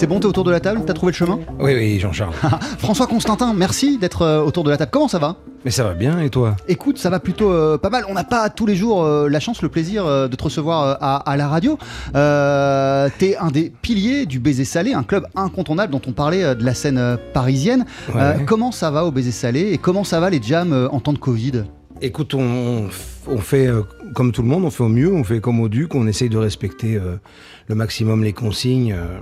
C'est 0.06 0.10
bon, 0.10 0.20
t'es 0.20 0.28
autour 0.28 0.44
de 0.44 0.52
la 0.52 0.60
table? 0.60 0.84
T'as 0.86 0.94
trouvé 0.94 1.14
le 1.14 1.18
chemin? 1.18 1.40
Oui, 1.58 1.74
oui, 1.74 1.98
Jean-Charles. 1.98 2.36
François 2.78 3.08
Constantin, 3.08 3.56
merci 3.56 3.98
d'être 3.98 4.22
euh, 4.22 4.40
autour 4.40 4.64
de 4.64 4.70
la 4.70 4.78
table. 4.78 4.92
Comment 4.94 5.08
ça 5.08 5.18
va? 5.18 5.38
Mais 5.66 5.72
ça 5.72 5.84
va 5.84 5.96
bien, 5.96 6.20
et 6.20 6.30
toi? 6.30 6.56
Écoute, 6.68 7.00
ça 7.00 7.10
va 7.10 7.20
plutôt 7.20 7.52
euh, 7.52 7.80
pas 7.80 7.90
mal. 7.90 8.06
On 8.08 8.14
n'a 8.14 8.24
pas 8.24 8.52
tous 8.52 8.68
les 8.68 8.76
jours 8.76 9.04
euh, 9.04 9.28
la 9.30 9.40
chance, 9.40 9.64
le 9.64 9.70
plaisir 9.70 10.06
euh, 10.06 10.28
de 10.28 10.36
te 10.36 10.44
recevoir 10.44 11.00
à, 11.02 11.28
à 11.28 11.38
la 11.38 11.48
radio. 11.48 11.80
T'es 12.14 13.36
un 13.36 13.50
des 13.52 13.74
piliers 13.82 14.28
du 14.28 14.38
Baiser 14.38 14.64
Salé, 14.64 14.94
un 14.94 15.02
club 15.02 15.26
incontournable 15.36 15.92
dont 15.92 16.02
on 16.06 16.12
parlait 16.12 16.54
de 16.54 16.64
la 16.64 16.76
scène 16.76 17.18
parisienne. 17.34 17.88
Ouais. 18.14 18.46
Comment 18.46 18.72
ça 18.72 18.92
va 18.92 19.06
au 19.06 19.12
Baiser 19.12 19.32
Salé 19.32 19.72
et 19.72 19.80
comment 19.80 20.04
ça 20.04 20.20
va 20.20 20.30
les 20.30 20.40
jams 20.40 20.88
en 20.92 21.00
temps 21.00 21.14
de 21.14 21.18
Covid? 21.18 21.64
Écoute, 22.02 22.36
on, 22.36 22.90
on 23.28 23.38
fait 23.38 23.68
euh, 23.68 23.82
comme 24.14 24.34
tout 24.34 24.42
le 24.44 24.50
monde, 24.50 24.66
on 24.66 24.70
fait 24.70 24.84
au 24.84 24.90
mieux, 24.90 25.12
on 25.12 25.24
fait 25.24 25.40
comme 25.40 25.62
au 25.62 25.70
Duc, 25.70 25.96
on 25.96 26.06
essaye 26.08 26.28
de 26.30 26.38
respecter 26.38 26.98
euh, 26.98 27.16
le 27.70 27.76
maximum 27.76 28.22
les 28.22 28.34
consignes, 28.34 28.92
euh, 28.92 29.18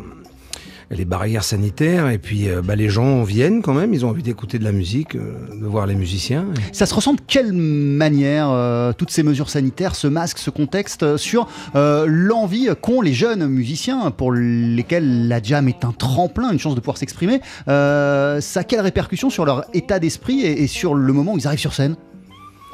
les 0.89 1.05
barrières 1.05 1.43
sanitaires, 1.43 2.09
et 2.09 2.17
puis 2.17 2.49
euh, 2.49 2.61
bah, 2.61 2.75
les 2.75 2.89
gens 2.89 3.23
viennent 3.23 3.61
quand 3.61 3.73
même, 3.73 3.93
ils 3.93 4.05
ont 4.05 4.09
envie 4.09 4.23
d'écouter 4.23 4.59
de 4.59 4.63
la 4.63 4.71
musique, 4.71 5.15
euh, 5.15 5.33
de 5.59 5.65
voir 5.65 5.87
les 5.87 5.95
musiciens. 5.95 6.45
Ça 6.71 6.85
se 6.85 6.93
ressent 6.93 7.13
de 7.13 7.21
quelle 7.25 7.53
manière, 7.53 8.49
euh, 8.49 8.93
toutes 8.93 9.11
ces 9.11 9.23
mesures 9.23 9.49
sanitaires, 9.49 9.95
ce 9.95 10.07
masque, 10.07 10.37
ce 10.37 10.49
contexte, 10.49 11.17
sur 11.17 11.47
l'envie 11.73 12.69
qu'ont 12.81 13.01
les 13.01 13.13
jeunes 13.13 13.47
musiciens 13.47 14.11
pour 14.11 14.31
lesquels 14.31 15.27
la 15.27 15.41
jam 15.41 15.67
est 15.67 15.85
un 15.85 15.91
tremplin, 15.91 16.51
une 16.51 16.59
chance 16.59 16.75
de 16.75 16.79
pouvoir 16.79 16.97
s'exprimer 16.97 17.41
Ça 17.65 18.39
a 18.55 18.63
quelle 18.63 18.81
répercussion 18.81 19.29
sur 19.29 19.45
leur 19.45 19.65
état 19.73 19.99
d'esprit 19.99 20.41
et, 20.41 20.63
et 20.63 20.67
sur 20.67 20.95
le 20.95 21.13
moment 21.13 21.33
où 21.33 21.37
ils 21.37 21.47
arrivent 21.47 21.59
sur 21.59 21.73
scène? 21.73 21.95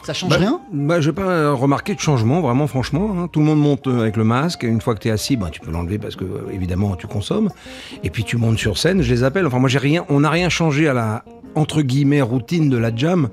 Ça 0.04 0.14
change 0.14 0.30
Bah, 0.32 0.38
rien 0.38 0.60
bah, 0.72 1.02
Je 1.02 1.10
n'ai 1.10 1.16
pas 1.16 1.52
remarqué 1.54 1.94
de 1.96 2.00
changement, 2.00 2.42
vraiment, 2.42 2.68
franchement. 2.68 3.16
hein. 3.20 3.28
Tout 3.32 3.40
le 3.40 3.46
monde 3.46 3.60
monte 3.60 3.88
euh, 3.88 4.02
avec 4.02 4.18
le 4.18 4.24
masque. 4.24 4.64
et 4.64 4.68
Une 4.68 4.82
fois 4.82 4.96
que 4.96 5.00
tu 5.00 5.08
es 5.08 5.12
assis, 5.12 5.36
bah, 5.36 5.50
tu 5.52 5.60
peux 5.60 5.72
l'enlever 5.72 5.98
parce 5.98 6.16
que, 6.16 6.24
euh, 6.26 6.50
évidemment, 6.52 6.96
tu 6.96 7.08
consommes. 7.08 7.50
Et 8.04 8.10
puis 8.10 8.24
tu 8.24 8.38
montes 8.38 8.58
sur 8.58 8.78
scène. 8.78 9.02
Je 9.02 9.14
les 9.14 9.24
appelle. 9.24 9.46
Enfin, 9.46 9.60
moi, 9.60 9.70
j'ai 9.70 9.80
rien. 9.80 10.06
On 10.10 10.22
n'a 10.22 10.30
rien 10.30 10.50
changé 10.50 10.88
à 10.88 10.94
la 10.94 11.24
entre 11.56 11.82
guillemets 11.82 12.22
routine 12.22 12.70
de 12.70 12.78
la 12.78 12.96
jam. 12.96 13.30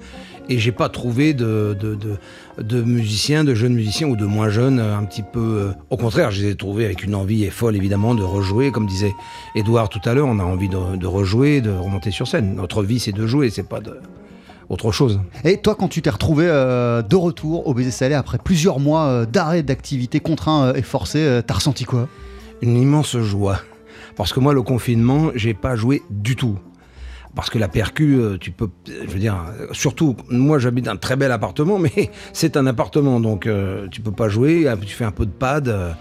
Et 0.49 0.59
j'ai 0.59 0.71
pas 0.71 0.89
trouvé 0.89 1.35
de, 1.35 1.77
de, 1.81 1.97
de, 1.97 2.63
de 2.63 2.81
musiciens, 2.83 3.43
de 3.43 3.53
jeunes 3.55 3.75
musiciens 3.75 4.07
ou 4.07 4.15
de 4.15 4.25
moins 4.25 4.49
jeunes, 4.49 4.79
euh, 4.79 4.97
un 4.97 5.03
petit 5.05 5.23
peu. 5.25 5.73
au 5.91 5.97
contraire, 5.97 6.31
je 6.31 6.43
les 6.43 6.51
ai 6.51 6.55
trouvés 6.55 6.85
avec 6.85 7.03
une 7.03 7.17
envie 7.17 7.51
folle, 7.51 7.75
évidemment, 7.75 8.15
de 8.15 8.23
rejouer. 8.23 8.71
Comme 8.71 8.87
disait 8.87 9.13
Edouard 9.57 9.89
tout 9.89 10.01
à 10.05 10.15
l'heure, 10.15 10.29
on 10.29 10.39
a 10.39 10.45
envie 10.45 10.69
de, 10.69 10.97
de 10.97 11.07
rejouer, 11.07 11.61
de 11.61 11.71
remonter 11.71 12.13
sur 12.13 12.29
scène. 12.29 12.55
Notre 12.55 12.85
vie, 12.85 13.01
c'est 13.01 13.11
de 13.13 13.27
jouer, 13.27 13.51
c'est 13.51 13.69
pas 13.69 13.81
de 13.81 13.99
autre 14.69 14.93
chose. 14.93 15.21
Et 15.45 15.59
toi, 15.59 15.75
quand 15.75 15.89
tu 15.89 16.03
t'es 16.03 16.11
retrouvé 16.11 16.47
euh, 16.49 17.03
de 17.03 17.17
retour 17.17 17.67
au 17.67 17.75
baiser 17.75 17.91
salé 17.91 18.15
après 18.15 18.39
plusieurs 18.39 18.81
mois 18.81 19.07
euh, 19.07 19.27
d'arrêt 19.27 19.63
d'activité 19.63 20.21
contraint 20.21 20.67
euh, 20.67 20.75
et 20.75 20.83
forcé, 20.83 21.19
euh, 21.21 21.43
t'as 21.43 21.55
ressenti 21.55 21.85
quoi? 21.85 22.09
Une 22.63 22.77
immense 22.77 23.17
joie. 23.19 23.61
Parce 24.17 24.33
que 24.33 24.41
moi, 24.41 24.55
le 24.55 24.63
confinement, 24.63 25.31
j'ai 25.35 25.55
pas 25.55 25.77
joué 25.77 26.03
du 26.11 26.37
tout. 26.37 26.59
Parce 27.35 27.51
que 27.51 27.59
la 27.59 27.69
percu, 27.69 28.19
tu 28.41 28.51
peux, 28.51 28.71
je 28.87 29.11
veux 29.11 29.19
dire, 29.19 29.37
surtout, 29.73 30.17
moi 30.31 30.59
j'habite 30.59 30.89
un 30.89 30.97
très 30.97 31.17
bel 31.17 31.31
appartement, 31.31 31.79
mais 31.97 32.11
c'est 32.33 32.57
un 32.57 32.67
appartement, 32.67 33.21
donc 33.21 33.47
euh, 33.47 33.89
tu 33.91 34.01
peux 34.01 34.11
pas 34.11 34.31
jouer, 34.31 34.67
euh, 34.67 34.77
tu 34.77 34.95
fais 34.95 35.05
un 35.05 35.11
peu 35.11 35.27
de 35.27 35.33
pad, 35.33 35.69
euh, 35.69 35.93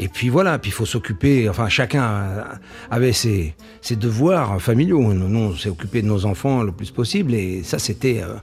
et 0.00 0.08
puis 0.08 0.30
voilà, 0.30 0.58
puis 0.58 0.70
il 0.70 0.72
faut 0.72 0.86
s'occuper, 0.86 1.46
enfin 1.50 1.68
chacun 1.68 2.44
avait 2.90 3.12
ses, 3.12 3.54
ses 3.82 3.96
devoirs 3.96 4.58
familiaux. 4.58 5.12
Nous, 5.12 5.38
on 5.38 5.54
s'est 5.54 5.68
occupé 5.68 6.00
de 6.00 6.06
nos 6.06 6.24
enfants 6.24 6.62
le 6.62 6.72
plus 6.72 6.90
possible, 6.90 7.34
et 7.34 7.62
ça 7.62 7.78
c'était, 7.78 8.22
euh, 8.22 8.36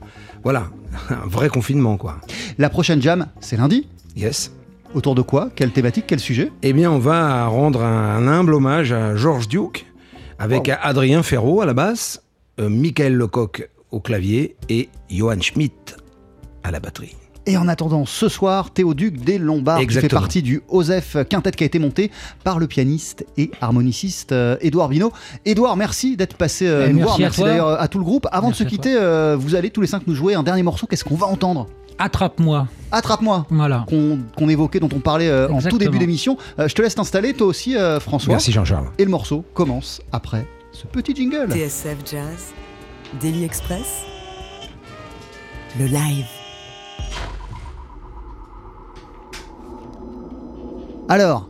voilà, 0.44 0.68
un 1.10 1.26
vrai 1.26 1.48
confinement, 1.48 1.96
quoi. 1.96 2.20
La 2.58 2.70
prochaine 2.70 3.02
jam, 3.02 3.26
c'est 3.40 3.56
lundi 3.56 3.88
Yes. 4.14 4.52
Autour 4.94 5.16
de 5.16 5.22
quoi? 5.22 5.50
Quelle 5.54 5.72
thématique? 5.72 6.04
Quel 6.06 6.20
sujet? 6.20 6.52
Eh 6.62 6.72
bien, 6.72 6.92
on 6.92 7.00
va 7.00 7.46
rendre 7.46 7.82
un, 7.82 8.16
un 8.16 8.28
humble 8.28 8.54
hommage 8.54 8.92
à 8.92 9.16
Georges 9.16 9.48
Duke, 9.48 9.84
avec 10.38 10.68
Adrien 10.68 11.24
Ferraud 11.24 11.60
à 11.60 11.66
la 11.66 11.74
basse, 11.74 12.22
euh, 12.60 12.68
Michael 12.68 13.14
Lecoq 13.14 13.68
au 13.90 13.98
clavier 13.98 14.54
et 14.68 14.90
Johann 15.10 15.42
Schmidt 15.42 15.96
à 16.62 16.70
la 16.70 16.78
batterie. 16.78 17.16
Et 17.50 17.56
en 17.56 17.66
attendant, 17.66 18.04
ce 18.04 18.28
soir, 18.28 18.70
Théoduc 18.70 19.24
des 19.24 19.38
Lombards 19.38 19.80
qui 19.80 19.94
fait 19.94 20.08
partie 20.08 20.42
du 20.42 20.60
Osef 20.68 21.16
Quintet 21.30 21.52
qui 21.52 21.64
a 21.64 21.66
été 21.66 21.78
monté 21.78 22.10
par 22.44 22.58
le 22.58 22.66
pianiste 22.66 23.24
et 23.38 23.50
harmoniciste 23.62 24.32
euh, 24.32 24.58
Édouard 24.60 24.90
Binot. 24.90 25.12
Édouard, 25.46 25.76
merci 25.78 26.18
d'être 26.18 26.36
passé 26.36 26.66
euh, 26.66 26.88
Eh, 26.88 26.92
nous 26.92 26.98
merci 26.98 27.06
voir. 27.06 27.14
à 27.16 27.18
Merci 27.20 27.42
d'ailleurs 27.42 27.80
à 27.80 27.88
tout 27.88 27.96
le 27.98 28.04
groupe. 28.04 28.26
Avant 28.32 28.48
Merci 28.48 28.64
de 28.64 28.68
se 28.68 28.74
quitter, 28.74 28.94
euh, 28.94 29.34
vous 29.40 29.54
allez 29.54 29.70
tous 29.70 29.80
les 29.80 29.86
cinq 29.86 30.06
nous 30.06 30.14
jouer 30.14 30.34
un 30.34 30.42
dernier 30.42 30.62
morceau. 30.62 30.86
Qu'est-ce 30.86 31.04
qu'on 31.04 31.16
va 31.16 31.26
entendre? 31.26 31.66
Attrape-moi. 31.98 32.68
Attrape-moi 32.92 33.46
Voilà. 33.48 33.86
qu'on 33.88 34.48
évoquait, 34.50 34.78
dont 34.78 34.90
on 34.94 35.00
parlait 35.00 35.28
euh, 35.30 35.48
en 35.48 35.62
tout 35.62 35.78
début 35.78 35.98
d'émission. 35.98 36.36
Euh, 36.58 36.68
je 36.68 36.74
te 36.74 36.82
laisse 36.82 36.94
t'installer, 36.96 37.32
toi 37.32 37.46
aussi, 37.46 37.76
euh, 37.76 37.98
François. 37.98 38.34
Merci 38.34 38.52
Jean-Charles. 38.52 38.88
Et 38.98 39.04
le 39.04 39.10
morceau 39.10 39.42
commence 39.54 40.02
après 40.12 40.46
ce 40.72 40.86
petit 40.86 41.16
jingle. 41.16 41.48
TSF 41.50 41.96
Jazz, 42.04 42.52
Daily 43.22 43.44
Express, 43.44 44.04
le 45.78 45.86
live. 45.86 46.26
Alors, 51.10 51.48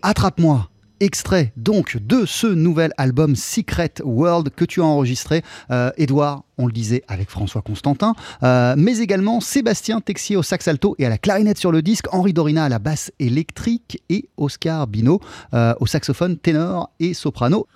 attrape-moi. 0.00 0.68
Extrait 1.00 1.52
donc 1.56 1.96
de 1.96 2.24
ce 2.24 2.46
nouvel 2.46 2.92
album 2.98 3.34
Secret 3.34 3.94
World 4.04 4.50
que 4.50 4.64
tu 4.64 4.80
as 4.80 4.84
enregistré, 4.84 5.42
euh, 5.70 5.90
Edouard, 5.96 6.44
on 6.58 6.66
le 6.66 6.72
disait 6.72 7.02
avec 7.08 7.30
François 7.30 7.62
Constantin, 7.62 8.14
euh, 8.42 8.74
mais 8.76 8.98
également 8.98 9.40
Sébastien 9.40 10.00
Texier 10.00 10.36
au 10.36 10.42
sax 10.42 10.68
alto 10.68 10.94
et 10.98 11.06
à 11.06 11.08
la 11.08 11.18
clarinette 11.18 11.58
sur 11.58 11.72
le 11.72 11.82
disque, 11.82 12.04
Henri 12.12 12.32
Dorina 12.32 12.64
à 12.64 12.68
la 12.68 12.78
basse 12.78 13.10
électrique 13.18 14.02
et 14.08 14.28
Oscar 14.36 14.86
Bino 14.86 15.20
euh, 15.54 15.74
au 15.80 15.86
saxophone 15.86 16.36
ténor 16.36 16.90
et 17.00 17.14
soprano. 17.14 17.66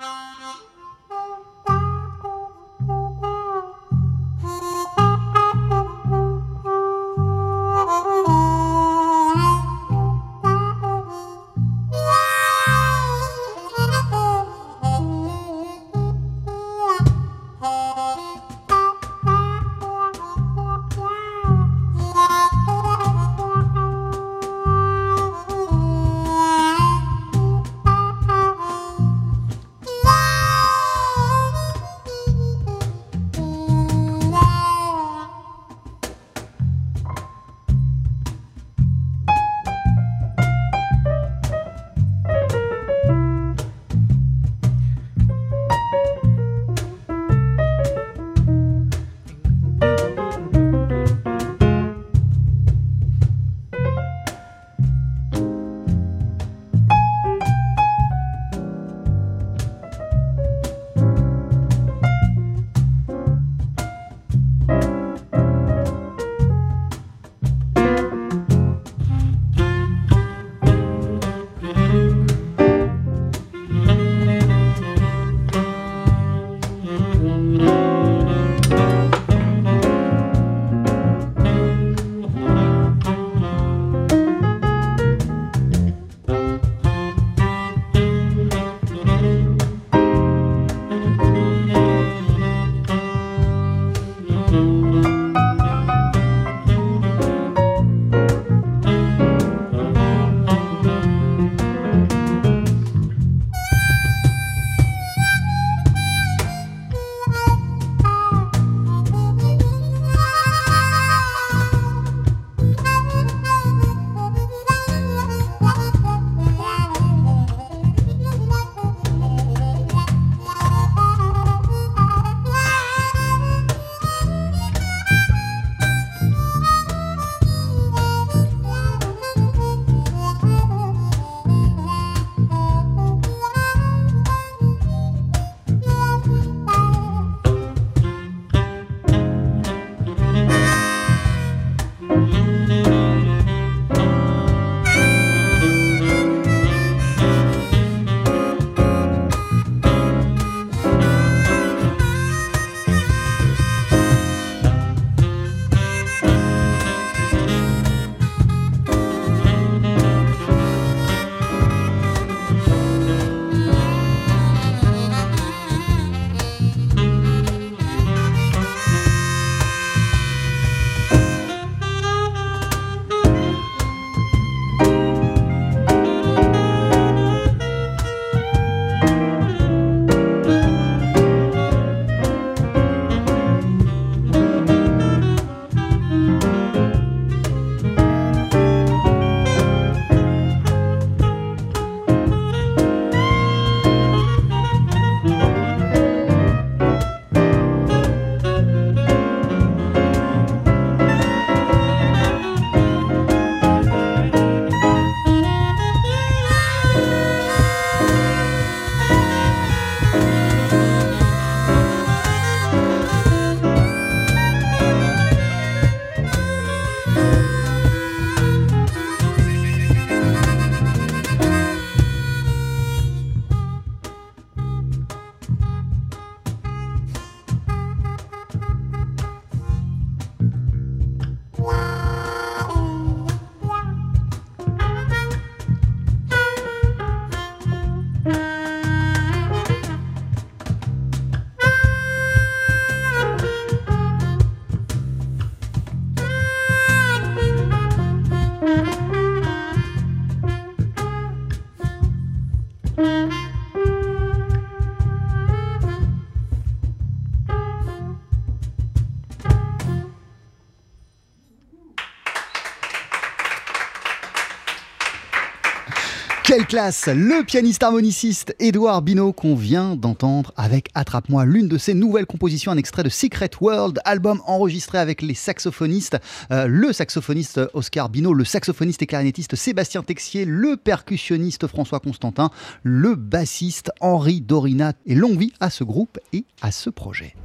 Le 266.74 267.44
pianiste 267.44 267.84
harmoniciste 267.84 268.56
Édouard 268.58 269.00
Bino 269.00 269.32
qu'on 269.32 269.54
vient 269.54 269.94
d'entendre 269.94 270.52
avec 270.56 270.88
Attrape-moi, 270.96 271.44
l'une 271.44 271.68
de 271.68 271.78
ses 271.78 271.94
nouvelles 271.94 272.26
compositions, 272.26 272.72
un 272.72 272.76
extrait 272.76 273.04
de 273.04 273.08
Secret 273.08 273.50
World, 273.60 274.00
album 274.04 274.42
enregistré 274.44 274.98
avec 274.98 275.22
les 275.22 275.34
saxophonistes, 275.34 276.18
euh, 276.50 276.66
le 276.66 276.92
saxophoniste 276.92 277.60
Oscar 277.74 278.08
Bino, 278.08 278.34
le 278.34 278.44
saxophoniste 278.44 279.02
et 279.02 279.06
clarinettiste 279.06 279.54
Sébastien 279.54 280.02
Texier, 280.02 280.44
le 280.44 280.76
percussionniste 280.76 281.68
François 281.68 282.00
Constantin, 282.00 282.50
le 282.82 283.14
bassiste 283.14 283.92
Henri 284.00 284.40
Dorina 284.40 284.94
et 285.06 285.14
longue 285.14 285.38
vie 285.38 285.52
à 285.60 285.70
ce 285.70 285.84
groupe 285.84 286.18
et 286.32 286.44
à 286.60 286.72
ce 286.72 286.90
projet. 286.90 287.36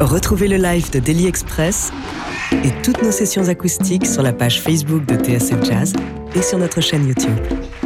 Retrouvez 0.00 0.48
le 0.48 0.56
live 0.56 0.90
de 0.90 0.98
Daily 0.98 1.26
Express 1.26 1.92
et 2.52 2.70
toutes 2.82 3.02
nos 3.02 3.12
sessions 3.12 3.48
acoustiques 3.48 4.06
sur 4.06 4.22
la 4.22 4.32
page 4.32 4.60
Facebook 4.60 5.04
de 5.06 5.16
TSF 5.16 5.64
Jazz 5.64 5.92
et 6.34 6.42
sur 6.42 6.58
notre 6.58 6.80
chaîne 6.80 7.06
YouTube. 7.06 7.36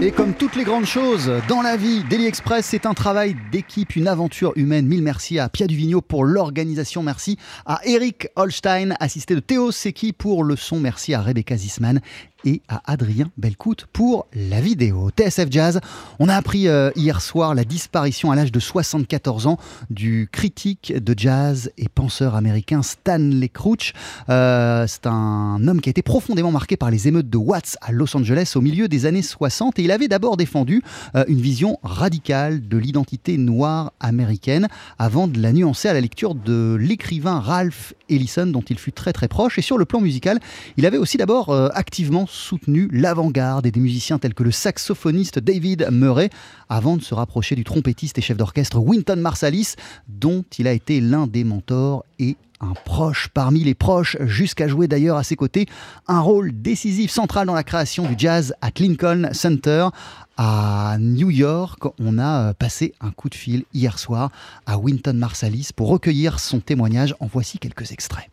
Et 0.04 0.12
comme 0.12 0.34
toutes 0.34 0.54
les 0.54 0.64
grandes 0.64 0.84
choses 0.84 1.32
dans 1.48 1.62
la 1.62 1.78
vie, 1.78 2.04
Daily 2.10 2.26
Express, 2.26 2.66
c'est 2.66 2.84
un 2.84 2.92
travail 2.92 3.34
d'équipe, 3.50 3.96
une 3.96 4.06
aventure 4.06 4.52
humaine. 4.54 4.86
Mille 4.86 5.02
merci 5.02 5.38
à 5.38 5.48
Pia 5.48 5.66
Duvigneau 5.66 6.02
pour 6.02 6.24
l'organisation. 6.24 7.02
Merci 7.02 7.38
à 7.64 7.80
Eric 7.86 8.28
Holstein, 8.36 8.96
assisté 9.00 9.34
de 9.34 9.40
Théo 9.40 9.72
Seki 9.72 10.12
pour 10.12 10.44
le 10.44 10.56
son. 10.56 10.78
Merci 10.78 11.14
à 11.14 11.22
Rebecca 11.22 11.56
Zisman 11.56 12.02
et 12.44 12.62
à 12.68 12.82
Adrien 12.92 13.30
Belcout 13.36 13.86
pour 13.92 14.26
la 14.34 14.60
vidéo. 14.60 15.10
TSF 15.10 15.46
Jazz, 15.50 15.80
on 16.18 16.28
a 16.28 16.36
appris 16.36 16.68
euh, 16.68 16.90
hier 16.94 17.20
soir 17.20 17.54
la 17.54 17.64
disparition 17.64 18.30
à 18.30 18.36
l'âge 18.36 18.52
de 18.52 18.60
74 18.60 19.46
ans 19.46 19.58
du 19.90 20.28
critique 20.30 20.92
de 20.94 21.14
jazz 21.16 21.70
et 21.78 21.88
penseur 21.88 22.34
américain 22.34 22.82
Stanley 22.82 23.48
Crouch. 23.48 23.92
Euh, 24.28 24.86
c'est 24.86 25.06
un 25.06 25.66
homme 25.66 25.80
qui 25.80 25.88
a 25.88 25.92
été 25.92 26.02
profondément 26.02 26.52
marqué 26.52 26.76
par 26.76 26.90
les 26.90 27.08
émeutes 27.08 27.30
de 27.30 27.38
Watts 27.38 27.76
à 27.80 27.92
Los 27.92 28.16
Angeles 28.16 28.52
au 28.56 28.60
milieu 28.60 28.88
des 28.88 29.06
années 29.06 29.22
60 29.22 29.78
et 29.78 29.82
il 29.82 29.90
avait 29.94 30.08
d'abord 30.08 30.36
défendu 30.36 30.82
euh, 31.14 31.24
une 31.28 31.40
vision 31.40 31.78
radicale 31.82 32.68
de 32.68 32.76
l'identité 32.76 33.38
noire 33.38 33.92
américaine 34.00 34.68
avant 34.98 35.26
de 35.28 35.40
la 35.40 35.52
nuancer 35.52 35.88
à 35.88 35.94
la 35.94 36.00
lecture 36.00 36.34
de 36.34 36.76
l'écrivain 36.78 37.40
Ralph 37.40 37.94
Ellison 38.10 38.46
dont 38.46 38.62
il 38.62 38.78
fut 38.78 38.92
très 38.92 39.12
très 39.12 39.28
proche. 39.28 39.58
Et 39.58 39.62
sur 39.62 39.78
le 39.78 39.84
plan 39.84 40.00
musical 40.00 40.38
il 40.76 40.84
avait 40.86 40.98
aussi 40.98 41.16
d'abord 41.16 41.54
activement 41.74 42.26
soutenu 42.26 42.88
l'avant-garde 42.92 43.66
et 43.66 43.70
des 43.70 43.80
musiciens 43.80 44.18
tels 44.18 44.34
que 44.34 44.42
le 44.42 44.50
saxophoniste 44.50 45.38
David 45.38 45.88
Murray, 45.90 46.30
avant 46.68 46.96
de 46.96 47.02
se 47.02 47.14
rapprocher 47.14 47.54
du 47.54 47.64
trompettiste 47.64 48.18
et 48.18 48.20
chef 48.20 48.36
d'orchestre 48.36 48.78
Winton 48.78 49.16
Marsalis, 49.16 49.74
dont 50.08 50.44
il 50.58 50.66
a 50.66 50.72
été 50.72 51.00
l'un 51.00 51.26
des 51.26 51.44
mentors 51.44 52.04
et 52.18 52.36
un 52.60 52.72
proche 52.84 53.28
parmi 53.32 53.64
les 53.64 53.74
proches, 53.74 54.16
jusqu'à 54.20 54.68
jouer 54.68 54.88
d'ailleurs 54.88 55.16
à 55.16 55.24
ses 55.24 55.36
côtés 55.36 55.66
un 56.06 56.20
rôle 56.20 56.50
décisif, 56.52 57.10
central 57.10 57.46
dans 57.46 57.54
la 57.54 57.64
création 57.64 58.06
du 58.06 58.14
jazz 58.16 58.54
à 58.60 58.70
Lincoln 58.78 59.28
Center. 59.32 59.88
À 60.36 60.96
New 60.98 61.30
York, 61.30 61.84
on 62.00 62.18
a 62.18 62.54
passé 62.54 62.94
un 63.00 63.12
coup 63.12 63.28
de 63.28 63.34
fil 63.34 63.64
hier 63.72 63.98
soir 63.98 64.30
à 64.66 64.78
Winton 64.78 65.14
Marsalis 65.14 65.70
pour 65.74 65.88
recueillir 65.88 66.40
son 66.40 66.58
témoignage. 66.60 67.14
En 67.20 67.26
voici 67.26 67.58
quelques 67.58 67.92
extraits. 67.92 68.28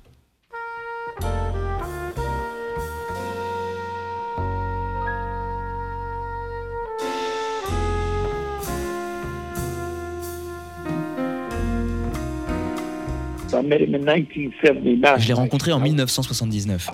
Je 15.20 15.28
l'ai 15.28 15.34
rencontré 15.34 15.72
en 15.72 15.80
1979. 15.80 16.90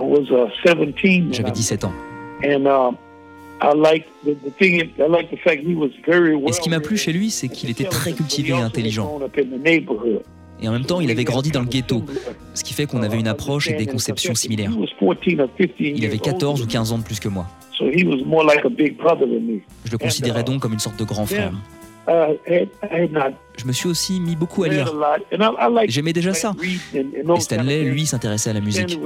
J'avais 1.31 1.51
17 1.51 1.83
ans. 1.85 1.93
Et 6.47 6.51
ce 6.51 6.59
qui 6.61 6.69
m'a 6.69 6.79
plu 6.79 6.97
chez 6.97 7.11
lui, 7.13 7.29
c'est 7.31 7.47
qu'il 7.47 7.69
était 7.69 7.85
très 7.85 8.13
cultivé 8.13 8.49
et 8.49 8.53
intelligent. 8.61 9.19
Et 10.59 10.67
en 10.67 10.71
même 10.71 10.85
temps, 10.85 10.99
il 11.01 11.11
avait 11.11 11.23
grandi 11.23 11.51
dans 11.51 11.59
le 11.61 11.67
ghetto, 11.67 12.03
ce 12.55 12.63
qui 12.63 12.73
fait 12.73 12.87
qu'on 12.87 13.03
avait 13.03 13.19
une 13.19 13.27
approche 13.27 13.69
et 13.69 13.73
des 13.73 13.85
conceptions 13.85 14.33
similaires. 14.35 14.71
Il 15.79 16.05
avait 16.05 16.17
14 16.17 16.61
ou 16.61 16.67
15 16.67 16.91
ans 16.93 16.97
de 16.97 17.03
plus 17.03 17.19
que 17.19 17.29
moi. 17.29 17.45
Je 19.85 19.91
le 19.91 19.97
considérais 19.99 20.43
donc 20.43 20.61
comme 20.61 20.73
une 20.73 20.79
sorte 20.79 20.97
de 20.97 21.03
grand 21.03 21.25
frère. 21.27 21.51
Je 23.57 23.65
me 23.65 23.71
suis 23.71 23.87
aussi 23.87 24.19
mis 24.19 24.35
beaucoup 24.35 24.63
à 24.63 24.67
lire. 24.69 24.93
J'aimais 25.87 26.13
déjà 26.13 26.33
ça. 26.33 26.53
Et 26.93 27.05
Stanley, 27.39 27.83
lui, 27.83 28.05
s'intéressait 28.05 28.49
à 28.51 28.53
la 28.53 28.61
musique. 28.61 28.97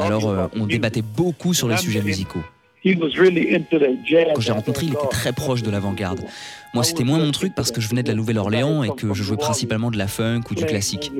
Alors, 0.00 0.28
euh, 0.28 0.46
on 0.56 0.66
débattait 0.66 1.02
beaucoup 1.02 1.54
sur 1.54 1.68
les 1.68 1.76
sujets 1.76 2.02
musicaux. 2.02 2.40
Quand 4.34 4.40
je 4.40 4.46
l'ai 4.46 4.52
rencontré, 4.52 4.86
il 4.86 4.92
était 4.92 5.08
très 5.10 5.32
proche 5.32 5.62
de 5.62 5.70
l'avant-garde. 5.70 6.20
Moi, 6.74 6.84
c'était 6.84 7.04
moins 7.04 7.18
mon 7.18 7.32
truc 7.32 7.52
parce 7.54 7.72
que 7.72 7.80
je 7.80 7.88
venais 7.88 8.02
de 8.02 8.08
la 8.08 8.14
Nouvelle-Orléans 8.14 8.82
et 8.84 8.90
que 8.90 9.12
je 9.12 9.22
jouais 9.22 9.36
principalement 9.36 9.90
de 9.90 9.98
la 9.98 10.06
funk 10.08 10.42
ou 10.50 10.54
du 10.54 10.64
classique. 10.66 11.10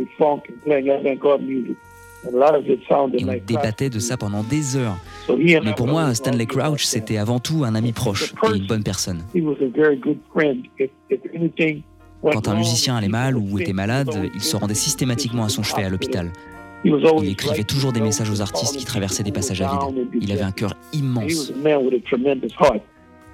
Et 3.15 3.25
on 3.25 3.41
débattait 3.47 3.91
de 3.91 3.99
ça 3.99 4.17
pendant 4.17 4.43
des 4.43 4.77
heures. 4.77 4.97
Mais 5.29 5.75
pour 5.77 5.87
moi, 5.87 6.15
Stanley 6.15 6.47
Crouch, 6.47 6.85
c'était 6.85 7.17
avant 7.17 7.39
tout 7.39 7.65
un 7.65 7.75
ami 7.75 7.93
proche 7.93 8.35
et 8.45 8.57
une 8.57 8.67
bonne 8.67 8.83
personne. 8.83 9.23
Quand 12.23 12.49
un 12.49 12.57
musicien 12.57 12.97
allait 12.97 13.09
mal 13.09 13.37
ou 13.37 13.59
était 13.59 13.73
malade, 13.73 14.11
il 14.35 14.43
se 14.43 14.57
rendait 14.57 14.75
systématiquement 14.75 15.45
à 15.45 15.49
son 15.49 15.63
chevet 15.63 15.85
à 15.85 15.89
l'hôpital. 15.89 16.31
Il 16.85 17.29
écrivait 17.31 17.65
toujours 17.65 17.93
des 17.93 18.01
messages 18.01 18.31
aux 18.31 18.41
artistes 18.41 18.77
qui 18.77 18.85
traversaient 18.85 19.23
des 19.23 19.33
passages 19.33 19.63
à 19.63 19.71
vide. 19.71 20.09
Il 20.21 20.31
avait 20.33 20.43
un 20.43 20.53
cœur 20.53 20.75
immense. 20.93 21.53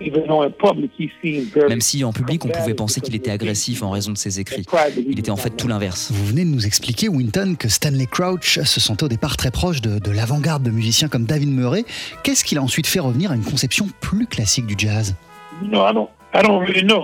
Même 0.01 1.81
si 1.81 2.05
en 2.05 2.13
public 2.13 2.45
on 2.45 2.49
pouvait 2.49 2.75
penser 2.75 3.01
qu'il 3.01 3.15
était 3.15 3.31
agressif 3.31 3.83
en 3.83 3.91
raison 3.91 4.13
de 4.13 4.19
ses 4.19 4.41
écrits, 4.41 4.65
il 4.97 5.19
était 5.19 5.31
en 5.31 5.37
fait 5.37 5.51
tout 5.51 5.69
l'inverse. 5.69 6.11
Vous 6.13 6.27
venez 6.27 6.45
de 6.45 6.51
nous 6.51 6.67
expliquer, 6.67 7.09
Winton, 7.09 7.57
que 7.59 7.69
Stanley 7.69 8.07
Crouch 8.07 8.61
se 8.61 8.81
sentait 8.81 9.05
au 9.05 9.09
départ 9.09 9.37
très 9.37 9.51
proche 9.51 9.81
de, 9.81 9.99
de 9.99 10.11
l'avant-garde 10.11 10.63
de 10.63 10.71
musiciens 10.71 11.09
comme 11.09 11.25
David 11.25 11.51
Murray. 11.51 11.85
Qu'est-ce 12.25 12.45
qui 12.45 12.55
l'a 12.55 12.63
ensuite 12.63 12.87
fait 12.87 13.01
revenir 13.01 13.31
à 13.31 13.35
une 13.35 13.45
conception 13.45 13.89
plus 14.01 14.27
classique 14.27 14.67
du 14.67 14.75
jazz? 14.77 15.15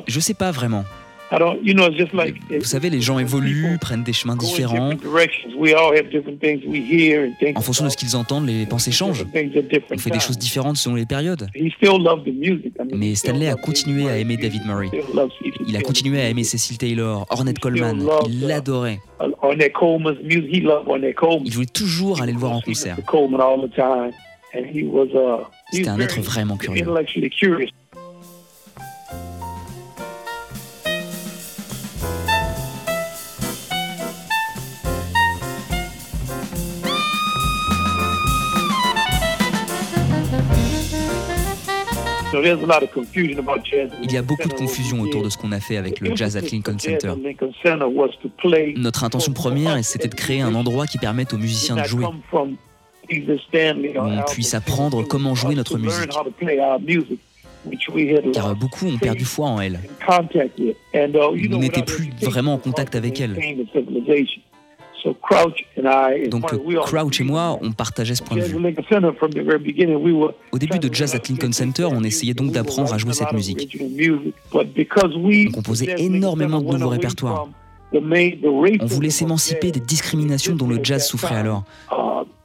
Je 0.07 0.21
sais 0.21 0.35
pas 0.35 0.51
vraiment. 0.51 0.85
Vous 1.31 2.65
savez, 2.65 2.91
les 2.91 3.01
gens 3.01 3.19
évoluent, 3.19 3.79
prennent 3.81 4.03
des 4.03 4.13
chemins 4.13 4.37
différents. 4.37 4.93
En 7.55 7.61
fonction 7.61 7.85
de 7.85 7.91
ce 7.91 7.97
qu'ils 7.97 8.17
entendent, 8.17 8.47
les 8.47 8.67
pensées 8.67 8.93
changent. 8.93 9.27
On 9.91 9.99
fait 9.99 10.11
des 10.11 10.21
choses 10.21 10.39
différentes 10.39 10.77
selon 10.77 10.95
les 10.95 11.07
périodes. 11.07 11.49
Mais 12.95 13.15
Stanley 13.15 13.49
a 13.49 13.55
continué 13.57 14.09
à 14.09 14.17
aimer 14.19 14.37
David 14.37 14.65
Murray. 14.67 14.89
Il 15.67 15.77
a 15.77 15.81
continué 15.81 16.21
à 16.21 16.29
aimer 16.29 16.45
Cecil 16.45 16.79
Taylor, 16.79 17.27
Ornette 17.31 17.59
Coleman. 17.59 18.07
Il 18.29 18.47
l'adorait. 18.47 18.99
Il 21.45 21.53
voulait 21.53 21.67
toujours 21.67 22.23
aller 22.23 22.33
le 22.33 22.39
voir 22.39 22.53
en 22.53 22.61
concert. 22.61 22.97
C'était 25.71 25.89
un 25.89 26.01
être 26.01 26.21
vraiment 26.21 26.57
curieux. 26.57 26.87
Il 42.35 44.13
y 44.13 44.17
a 44.17 44.23
beaucoup 44.23 44.49
de 44.49 44.53
confusion 44.53 45.01
autour 45.01 45.23
de 45.23 45.31
ce 45.31 45.39
qu'on 45.39 45.53
a 45.53 45.61
fait 45.61 45.77
avec 45.77 46.01
le 46.01 46.15
Jazz 46.15 46.37
at 46.37 46.43
Lincoln 46.43 46.79
Center. 46.79 47.15
Notre 48.77 49.05
intention 49.05 49.33
première, 49.33 49.83
c'était 49.85 50.09
de 50.09 50.15
créer 50.15 50.43
un 50.43 50.55
endroit 50.55 50.87
qui 50.87 50.99
permette 50.99 51.33
aux 51.33 51.39
musiciens 51.39 51.77
de 51.77 51.85
jouer, 51.85 52.05
où 52.05 52.11
on 54.01 54.23
puisse 54.31 54.55
apprendre 54.55 55.03
comment 55.05 55.35
jouer 55.35 55.55
notre 55.55 55.79
musique. 55.79 56.11
Car 58.33 58.55
beaucoup 58.55 58.87
ont 58.87 58.99
perdu 58.99 59.25
foi 59.25 59.49
en 59.49 59.61
elle. 59.61 59.81
Nous 60.07 61.59
n'étions 61.59 61.83
plus 61.83 62.11
vraiment 62.21 62.55
en 62.55 62.59
contact 62.59 62.95
avec 62.95 63.21
elle. 63.21 63.37
Donc 66.29 66.47
Crouch 66.83 67.21
et 67.21 67.25
moi, 67.25 67.59
on 67.63 67.73
partageait 67.73 68.15
ce 68.15 68.23
point 68.23 68.37
de 68.37 68.43
vue. 68.43 68.57
Au 70.53 70.59
début 70.59 70.79
de 70.79 70.93
Jazz 70.93 71.15
at 71.15 71.21
Lincoln 71.29 71.53
Center, 71.53 71.87
on 71.91 72.03
essayait 72.03 72.35
donc 72.35 72.53
d'apprendre 72.53 72.93
à 72.93 72.99
jouer 72.99 73.13
cette 73.13 73.33
musique. 73.33 73.79
On 74.53 75.51
composait 75.53 75.95
énormément 75.99 76.61
de 76.61 76.73
nouveaux 76.73 76.89
répertoires. 76.89 77.49
On 77.93 78.87
voulait 78.87 79.11
s'émanciper 79.11 79.71
des 79.71 79.81
discriminations 79.81 80.55
dont 80.55 80.69
le 80.69 80.79
jazz 80.83 81.07
souffrait 81.07 81.37
alors. 81.37 81.65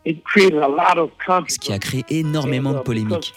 Ce 0.05 1.59
qui 1.59 1.73
a 1.73 1.79
créé 1.79 2.05
énormément 2.09 2.73
de 2.73 2.79
polémiques. 2.79 3.33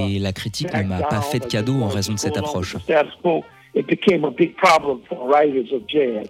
Et 0.00 0.18
la 0.18 0.32
critique 0.32 0.74
ne 0.74 0.82
m'a 0.82 1.02
pas 1.02 1.20
fait 1.20 1.38
de 1.38 1.46
cadeau 1.46 1.80
en 1.82 1.88
raison 1.88 2.12
de 2.12 2.18
cette 2.18 2.36
approche. 2.36 2.76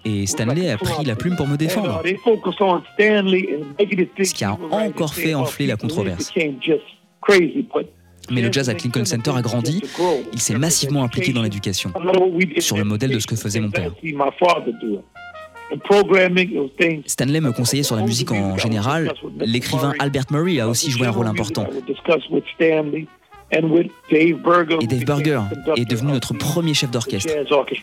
Et 0.05 0.27
Stanley 0.27 0.71
a 0.71 0.77
pris 0.77 1.05
la 1.05 1.17
plume 1.17 1.37
pour 1.37 1.47
me 1.47 1.57
défendre, 1.57 2.03
ce 2.05 4.35
qui 4.35 4.45
a 4.45 4.59
encore 4.71 5.15
fait 5.15 5.35
enfler 5.35 5.67
la 5.67 5.77
controverse. 5.77 6.33
Mais 8.31 8.43
le 8.43 8.53
jazz 8.53 8.69
à 8.69 8.75
Lincoln 8.75 9.05
Center 9.05 9.33
a 9.35 9.43
grandi, 9.43 9.83
il 10.33 10.41
s'est 10.41 10.59
massivement 10.59 11.03
impliqué 11.03 11.33
dans 11.33 11.43
l'éducation, 11.43 11.93
sur 12.59 12.77
le 12.77 12.85
modèle 12.85 13.11
de 13.11 13.19
ce 13.19 13.27
que 13.27 13.37
faisait 13.37 13.61
mon 13.61 13.71
père. 13.71 13.93
Stanley 17.07 17.41
me 17.41 17.53
conseillait 17.53 17.83
sur 17.83 17.97
la 17.97 18.03
musique 18.03 18.33
en 18.33 18.57
général. 18.57 19.13
L'écrivain 19.41 19.93
Albert 19.99 20.25
Murray 20.31 20.61
a 20.61 20.69
aussi 20.69 20.91
joué 20.91 21.07
un 21.07 21.11
rôle 21.11 21.27
important. 21.27 21.67
Et 23.51 24.87
Dave 24.87 25.05
Berger 25.05 25.41
est 25.77 25.85
devenu 25.85 26.13
notre 26.13 26.35
premier 26.35 26.75
chef 26.75 26.91
d'orchestre. 26.91 27.33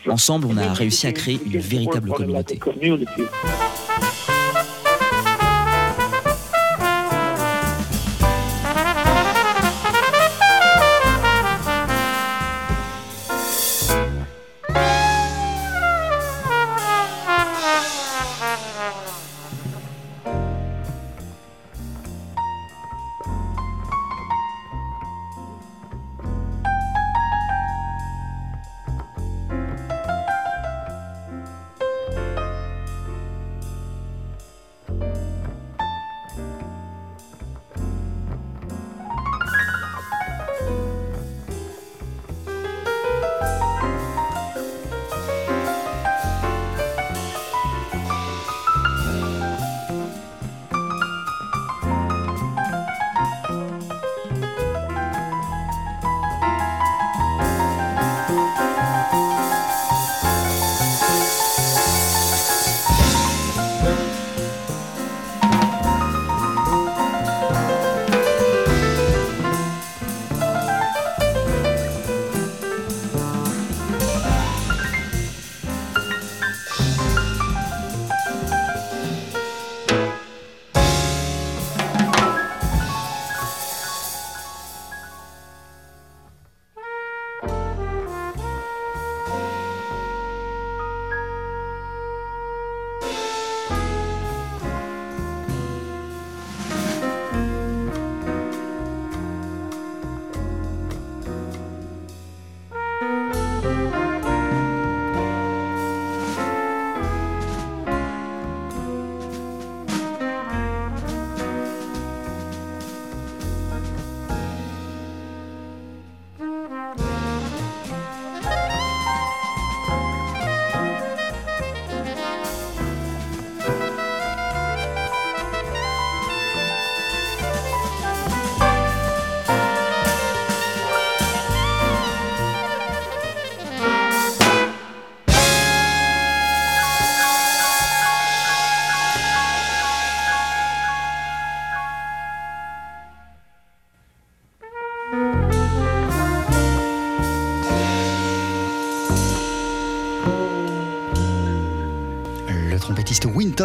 Ensemble, 0.08 0.46
on 0.50 0.56
a 0.56 0.72
réussi 0.72 1.06
à 1.06 1.12
créer 1.12 1.40
une 1.44 1.58
véritable 1.58 2.10
communauté. 2.10 2.60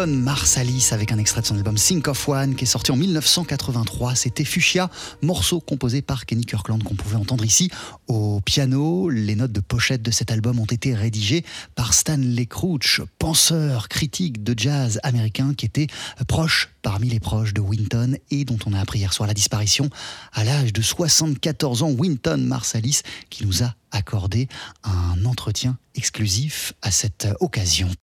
Winton 0.02 0.18
Marsalis 0.18 0.88
avec 0.90 1.12
un 1.12 1.18
extrait 1.18 1.42
de 1.42 1.46
son 1.46 1.54
album 1.54 1.76
Think 1.76 2.08
of 2.08 2.28
One 2.28 2.56
qui 2.56 2.64
est 2.64 2.66
sorti 2.66 2.90
en 2.90 2.96
1983. 2.96 4.16
C'était 4.16 4.44
Fuchsia, 4.44 4.90
morceau 5.22 5.60
composé 5.60 6.02
par 6.02 6.26
Kenny 6.26 6.44
Kirkland 6.44 6.82
qu'on 6.82 6.96
pouvait 6.96 7.14
entendre 7.14 7.44
ici 7.44 7.70
au 8.08 8.40
piano. 8.40 9.10
Les 9.10 9.36
notes 9.36 9.52
de 9.52 9.60
pochette 9.60 10.02
de 10.02 10.10
cet 10.10 10.32
album 10.32 10.58
ont 10.58 10.64
été 10.64 10.92
rédigées 10.94 11.44
par 11.76 11.94
Stanley 11.94 12.46
Crouch, 12.46 13.00
penseur, 13.20 13.88
critique 13.88 14.42
de 14.42 14.58
jazz 14.58 14.98
américain 15.04 15.54
qui 15.54 15.66
était 15.66 15.86
proche 16.26 16.70
parmi 16.82 17.08
les 17.08 17.20
proches 17.20 17.54
de 17.54 17.60
Winton 17.60 18.16
et 18.32 18.44
dont 18.44 18.58
on 18.66 18.72
a 18.72 18.80
appris 18.80 18.98
hier 18.98 19.12
soir 19.12 19.28
la 19.28 19.34
disparition 19.34 19.88
à 20.32 20.42
l'âge 20.42 20.72
de 20.72 20.82
74 20.82 21.84
ans. 21.84 21.90
Winton 21.90 22.38
Marsalis 22.38 23.02
qui 23.30 23.46
nous 23.46 23.62
a 23.62 23.76
accordé 23.92 24.48
un 24.82 25.24
entretien 25.26 25.78
exclusif 25.94 26.72
à 26.82 26.90
cette 26.90 27.28
occasion. 27.38 27.88